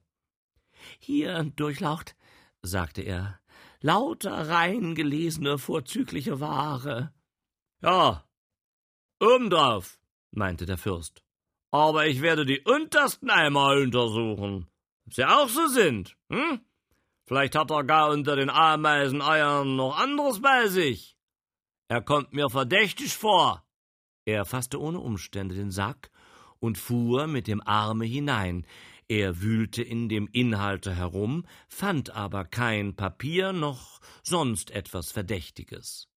Hier, 0.98 1.44
Durchlaucht, 1.56 2.14
sagte 2.62 3.00
er, 3.02 3.40
lauter 3.80 4.48
rein 4.48 4.94
gelesene 4.94 5.58
vorzügliche 5.58 6.40
Ware. 6.40 7.12
Ja, 7.80 8.24
obendrauf, 9.20 9.98
meinte 10.30 10.66
der 10.66 10.78
Fürst. 10.78 11.22
Aber 11.70 12.06
ich 12.06 12.20
werde 12.20 12.44
die 12.44 12.60
untersten 12.60 13.30
einmal 13.30 13.82
untersuchen. 13.82 14.66
Ob 15.06 15.14
sie 15.14 15.24
auch 15.24 15.48
so 15.48 15.66
sind, 15.68 16.16
hm? 16.28 16.60
Vielleicht 17.26 17.56
hat 17.56 17.70
er 17.70 17.84
gar 17.84 18.10
unter 18.10 18.36
den 18.36 18.50
Ameiseneiern 18.50 19.74
noch 19.74 19.98
anderes 19.98 20.40
bei 20.40 20.68
sich. 20.68 21.16
Er 21.88 22.00
kommt 22.00 22.32
mir 22.32 22.48
verdächtig 22.48 23.14
vor. 23.14 23.64
Er 24.24 24.44
fasste 24.44 24.80
ohne 24.80 25.00
Umstände 25.00 25.54
den 25.54 25.70
Sack 25.70 26.10
und 26.60 26.78
fuhr 26.78 27.26
mit 27.26 27.46
dem 27.48 27.60
Arme 27.66 28.04
hinein, 28.04 28.64
er 29.08 29.40
wühlte 29.40 29.82
in 29.82 30.08
dem 30.08 30.28
Inhalte 30.32 30.96
herum, 30.96 31.46
fand 31.68 32.10
aber 32.10 32.44
kein 32.44 32.96
Papier 32.96 33.52
noch 33.52 34.00
sonst 34.24 34.72
etwas 34.72 35.12
Verdächtiges. 35.12 36.08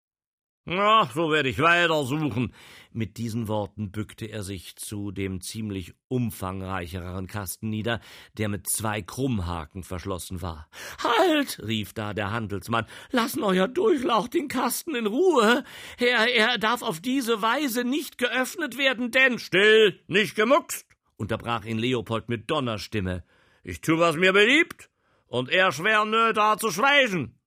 Na, 0.70 1.08
so 1.14 1.30
werde 1.30 1.48
ich 1.48 1.60
weiter 1.60 2.04
suchen. 2.04 2.52
Mit 2.92 3.16
diesen 3.16 3.48
Worten 3.48 3.90
bückte 3.90 4.26
er 4.26 4.42
sich 4.42 4.76
zu 4.76 5.12
dem 5.12 5.40
ziemlich 5.40 5.94
umfangreicheren 6.08 7.26
Kasten 7.26 7.70
nieder, 7.70 8.00
der 8.36 8.50
mit 8.50 8.68
zwei 8.68 9.00
Krummhaken 9.00 9.82
verschlossen 9.82 10.42
war. 10.42 10.68
Halt! 11.02 11.58
rief 11.66 11.94
da 11.94 12.12
der 12.12 12.32
Handelsmann. 12.32 12.84
Lassen 13.10 13.44
euer 13.44 13.66
Durchlauch 13.66 14.28
den 14.28 14.48
Kasten 14.48 14.94
in 14.94 15.06
Ruhe. 15.06 15.64
Er, 15.96 16.34
er 16.34 16.58
darf 16.58 16.82
auf 16.82 17.00
diese 17.00 17.40
Weise 17.40 17.84
nicht 17.84 18.18
geöffnet 18.18 18.76
werden, 18.76 19.10
denn. 19.10 19.38
Still, 19.38 19.98
nicht 20.06 20.34
gemuckst! 20.34 20.86
unterbrach 21.16 21.64
ihn 21.64 21.78
Leopold 21.78 22.28
mit 22.28 22.50
Donnerstimme. 22.50 23.24
Ich 23.64 23.80
tu, 23.80 23.98
was 23.98 24.16
mir 24.16 24.34
beliebt, 24.34 24.90
und 25.28 25.48
er 25.48 25.72
schwer 25.72 26.04
nö 26.04 26.34
da 26.34 26.58
zu 26.58 26.70
schweigen. 26.70 27.38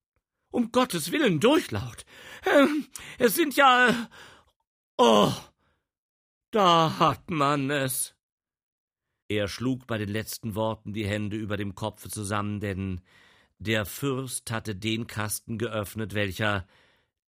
Um 0.49 0.71
Gottes 0.71 1.11
Willen, 1.11 1.39
Durchlaut. 1.39 2.05
Ähm, 2.45 2.87
es 3.17 3.35
sind 3.35 3.55
ja. 3.55 4.09
Oh, 4.97 5.31
da 6.51 6.99
hat 6.99 7.29
man 7.29 7.69
es. 7.69 8.15
Er 9.27 9.47
schlug 9.47 9.87
bei 9.87 9.97
den 9.97 10.09
letzten 10.09 10.55
Worten 10.55 10.93
die 10.93 11.07
Hände 11.07 11.37
über 11.37 11.55
dem 11.55 11.75
Kopfe 11.75 12.09
zusammen, 12.09 12.59
denn 12.59 13.01
der 13.59 13.85
Fürst 13.85 14.51
hatte 14.51 14.75
den 14.75 15.07
Kasten 15.07 15.57
geöffnet, 15.57 16.13
welcher 16.13 16.67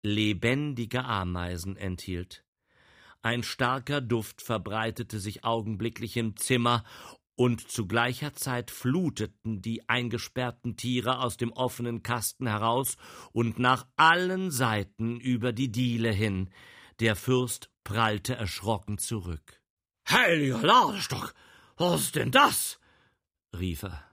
lebendige 0.01 1.05
Ameisen 1.05 1.77
enthielt. 1.77 2.43
Ein 3.21 3.41
starker 3.41 4.01
Duft 4.01 4.41
verbreitete 4.41 5.19
sich 5.19 5.45
augenblicklich 5.45 6.17
im 6.17 6.35
Zimmer, 6.35 6.83
und 7.35 7.69
zu 7.69 7.87
gleicher 7.87 8.33
Zeit 8.33 8.71
fluteten 8.71 9.61
die 9.61 9.87
eingesperrten 9.89 10.77
Tiere 10.77 11.19
aus 11.19 11.37
dem 11.37 11.51
offenen 11.51 12.03
Kasten 12.03 12.47
heraus 12.47 12.97
und 13.31 13.59
nach 13.59 13.87
allen 13.95 14.51
Seiten 14.51 15.19
über 15.19 15.51
die 15.51 15.71
Diele 15.71 16.11
hin. 16.11 16.49
Der 16.99 17.15
Fürst 17.15 17.69
prallte 17.83 18.35
erschrocken 18.35 18.97
zurück. 18.97 19.61
Heiliger 20.09 20.61
Ladestock, 20.61 21.33
was 21.77 22.01
ist 22.01 22.15
denn 22.15 22.31
das? 22.31 22.79
rief 23.57 23.83
er. 23.83 24.12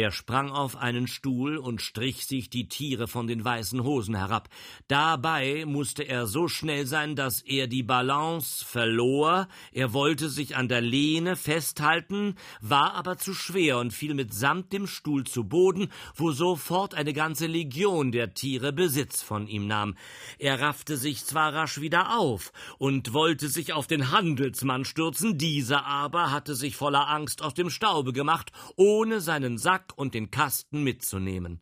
Er 0.00 0.12
sprang 0.12 0.50
auf 0.50 0.76
einen 0.76 1.06
Stuhl 1.06 1.58
und 1.58 1.82
strich 1.82 2.24
sich 2.24 2.48
die 2.48 2.68
Tiere 2.68 3.06
von 3.06 3.26
den 3.26 3.44
weißen 3.44 3.84
Hosen 3.84 4.14
herab. 4.14 4.48
Dabei 4.88 5.66
musste 5.66 6.04
er 6.04 6.26
so 6.26 6.48
schnell 6.48 6.86
sein, 6.86 7.16
dass 7.16 7.42
er 7.42 7.66
die 7.66 7.82
Balance 7.82 8.64
verlor. 8.64 9.46
Er 9.72 9.92
wollte 9.92 10.30
sich 10.30 10.56
an 10.56 10.68
der 10.68 10.80
Lehne 10.80 11.36
festhalten, 11.36 12.36
war 12.62 12.94
aber 12.94 13.18
zu 13.18 13.34
schwer 13.34 13.76
und 13.76 13.92
fiel 13.92 14.14
mitsamt 14.14 14.72
dem 14.72 14.86
Stuhl 14.86 15.24
zu 15.24 15.44
Boden, 15.44 15.92
wo 16.14 16.32
sofort 16.32 16.94
eine 16.94 17.12
ganze 17.12 17.46
Legion 17.46 18.10
der 18.10 18.32
Tiere 18.32 18.72
Besitz 18.72 19.20
von 19.20 19.48
ihm 19.48 19.66
nahm. 19.66 19.96
Er 20.38 20.62
raffte 20.62 20.96
sich 20.96 21.26
zwar 21.26 21.52
rasch 21.52 21.78
wieder 21.78 22.18
auf 22.18 22.54
und 22.78 23.12
wollte 23.12 23.50
sich 23.50 23.74
auf 23.74 23.86
den 23.86 24.10
Handelsmann 24.10 24.86
stürzen, 24.86 25.36
dieser 25.36 25.84
aber 25.84 26.30
hatte 26.30 26.54
sich 26.54 26.74
voller 26.74 27.06
Angst 27.06 27.42
aus 27.42 27.52
dem 27.52 27.68
Staube 27.68 28.14
gemacht, 28.14 28.50
ohne 28.76 29.20
seinen 29.20 29.58
Sack 29.58 29.89
Und 29.96 30.14
den 30.14 30.30
Kasten 30.30 30.82
mitzunehmen. 30.82 31.60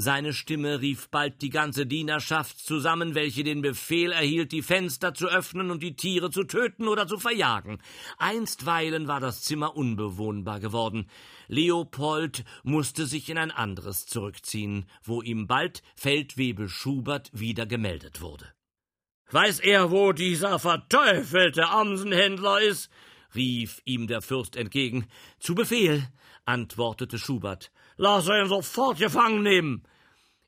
Seine 0.00 0.32
Stimme 0.32 0.80
rief 0.80 1.08
bald 1.08 1.42
die 1.42 1.50
ganze 1.50 1.84
Dienerschaft 1.84 2.60
zusammen, 2.60 3.16
welche 3.16 3.42
den 3.42 3.62
Befehl 3.62 4.12
erhielt, 4.12 4.52
die 4.52 4.62
Fenster 4.62 5.12
zu 5.12 5.26
öffnen 5.26 5.72
und 5.72 5.82
die 5.82 5.96
Tiere 5.96 6.30
zu 6.30 6.44
töten 6.44 6.86
oder 6.86 7.08
zu 7.08 7.18
verjagen. 7.18 7.82
Einstweilen 8.16 9.08
war 9.08 9.18
das 9.18 9.42
Zimmer 9.42 9.76
unbewohnbar 9.76 10.60
geworden. 10.60 11.10
Leopold 11.48 12.44
musste 12.62 13.06
sich 13.06 13.28
in 13.28 13.38
ein 13.38 13.50
anderes 13.50 14.06
zurückziehen, 14.06 14.86
wo 15.02 15.20
ihm 15.20 15.48
bald 15.48 15.82
Feldwebel 15.96 16.68
Schubert 16.68 17.32
wieder 17.32 17.66
gemeldet 17.66 18.20
wurde. 18.20 18.46
Weiß 19.32 19.58
er, 19.58 19.90
wo 19.90 20.12
dieser 20.12 20.60
verteufelte 20.60 21.70
Amsenhändler 21.70 22.60
ist? 22.60 22.88
rief 23.34 23.82
ihm 23.84 24.06
der 24.06 24.22
Fürst 24.22 24.54
entgegen. 24.54 25.06
Zu 25.40 25.56
Befehl, 25.56 26.06
antwortete 26.48 27.18
Schubert. 27.18 27.70
Lass 27.96 28.26
ihn 28.28 28.48
sofort 28.48 28.98
gefangen 28.98 29.42
nehmen. 29.42 29.82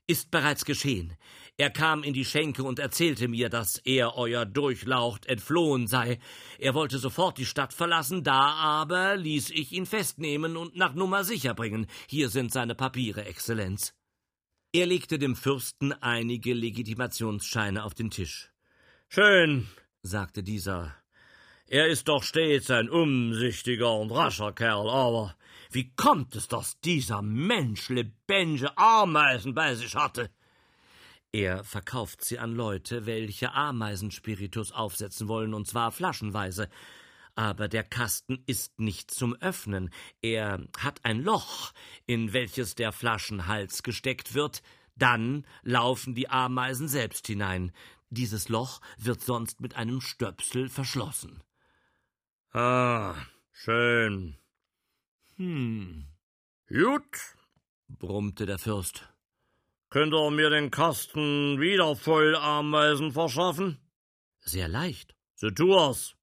Ist 0.07 0.31
bereits 0.31 0.65
geschehen. 0.65 1.15
Er 1.57 1.69
kam 1.69 2.03
in 2.03 2.13
die 2.13 2.25
Schenke 2.25 2.63
und 2.63 2.79
erzählte 2.79 3.27
mir, 3.27 3.49
dass 3.49 3.77
er 3.77 4.17
euer 4.17 4.45
Durchlaucht 4.45 5.27
entflohen 5.27 5.85
sei. 5.87 6.19
Er 6.57 6.73
wollte 6.73 6.97
sofort 6.97 7.37
die 7.37 7.45
Stadt 7.45 7.73
verlassen, 7.73 8.23
da 8.23 8.53
aber 8.53 9.15
ließ 9.15 9.51
ich 9.51 9.71
ihn 9.71 9.85
festnehmen 9.85 10.57
und 10.57 10.75
nach 10.75 10.95
Nummer 10.95 11.23
sicher 11.23 11.53
bringen. 11.53 11.85
Hier 12.09 12.29
sind 12.29 12.51
seine 12.51 12.73
Papiere, 12.73 13.25
Exzellenz. 13.25 13.93
Er 14.73 14.87
legte 14.87 15.19
dem 15.19 15.35
Fürsten 15.35 15.93
einige 15.93 16.53
Legitimationsscheine 16.53 17.83
auf 17.83 17.93
den 17.93 18.09
Tisch. 18.09 18.49
Schön, 19.09 19.67
sagte 20.01 20.41
dieser. 20.41 21.00
Er 21.73 21.87
ist 21.87 22.09
doch 22.09 22.21
stets 22.21 22.69
ein 22.69 22.89
umsichtiger 22.89 23.95
und 23.95 24.11
rascher 24.11 24.51
Kerl, 24.51 24.89
aber 24.89 25.37
wie 25.69 25.89
kommt 25.95 26.35
es, 26.35 26.49
dass 26.49 26.81
dieser 26.81 27.21
Mensch 27.21 27.87
lebendige 27.87 28.77
Ameisen 28.77 29.53
bei 29.53 29.73
sich 29.75 29.95
hatte? 29.95 30.29
Er 31.31 31.63
verkauft 31.63 32.25
sie 32.25 32.39
an 32.39 32.51
Leute, 32.51 33.05
welche 33.05 33.53
Ameisenspiritus 33.53 34.73
aufsetzen 34.73 35.29
wollen, 35.29 35.53
und 35.53 35.65
zwar 35.65 35.93
flaschenweise. 35.93 36.67
Aber 37.35 37.69
der 37.69 37.85
Kasten 37.85 38.43
ist 38.47 38.81
nicht 38.81 39.09
zum 39.09 39.33
Öffnen. 39.35 39.91
Er 40.21 40.67
hat 40.77 41.05
ein 41.05 41.21
Loch, 41.23 41.71
in 42.05 42.33
welches 42.33 42.75
der 42.75 42.91
Flaschenhals 42.91 43.81
gesteckt 43.81 44.33
wird. 44.33 44.61
Dann 44.97 45.47
laufen 45.63 46.15
die 46.15 46.27
Ameisen 46.27 46.89
selbst 46.89 47.27
hinein. 47.27 47.71
Dieses 48.09 48.49
Loch 48.49 48.81
wird 48.97 49.21
sonst 49.21 49.61
mit 49.61 49.77
einem 49.77 50.01
Stöpsel 50.01 50.67
verschlossen. 50.67 51.41
Ah, 52.53 53.15
schön. 53.53 54.35
Hm. 55.37 56.05
Gut, 56.67 57.35
brummte 57.87 58.45
der 58.45 58.57
Fürst. 58.57 59.07
Könnt 59.89 60.13
ihr 60.13 60.31
mir 60.31 60.49
den 60.49 60.69
Kasten 60.69 61.61
wieder 61.61 61.95
voll 61.95 62.35
Ameisen 62.35 63.13
verschaffen? 63.13 63.79
Sehr 64.41 64.67
leicht. 64.67 65.15
So 65.35 65.49
tu 65.49 65.73
es. 65.73 66.15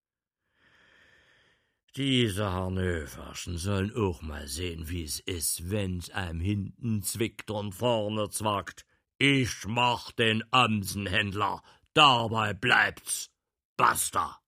Diese 1.97 2.53
Hanöverschen 2.53 3.57
sollen 3.57 3.97
auch 3.97 4.21
mal 4.21 4.47
sehen, 4.47 4.89
wie's 4.89 5.21
is, 5.21 5.71
wenn's 5.71 6.11
einem 6.11 6.41
hinten 6.41 7.03
zwickt 7.03 7.51
und 7.51 7.73
vorne 7.73 8.29
zwackt. 8.29 8.85
Ich 9.17 9.67
mach 9.67 10.13
den 10.13 10.45
Amsenhändler, 10.51 11.63
dabei 11.95 12.53
bleibt's. 12.53 13.31
Basta. 13.77 14.41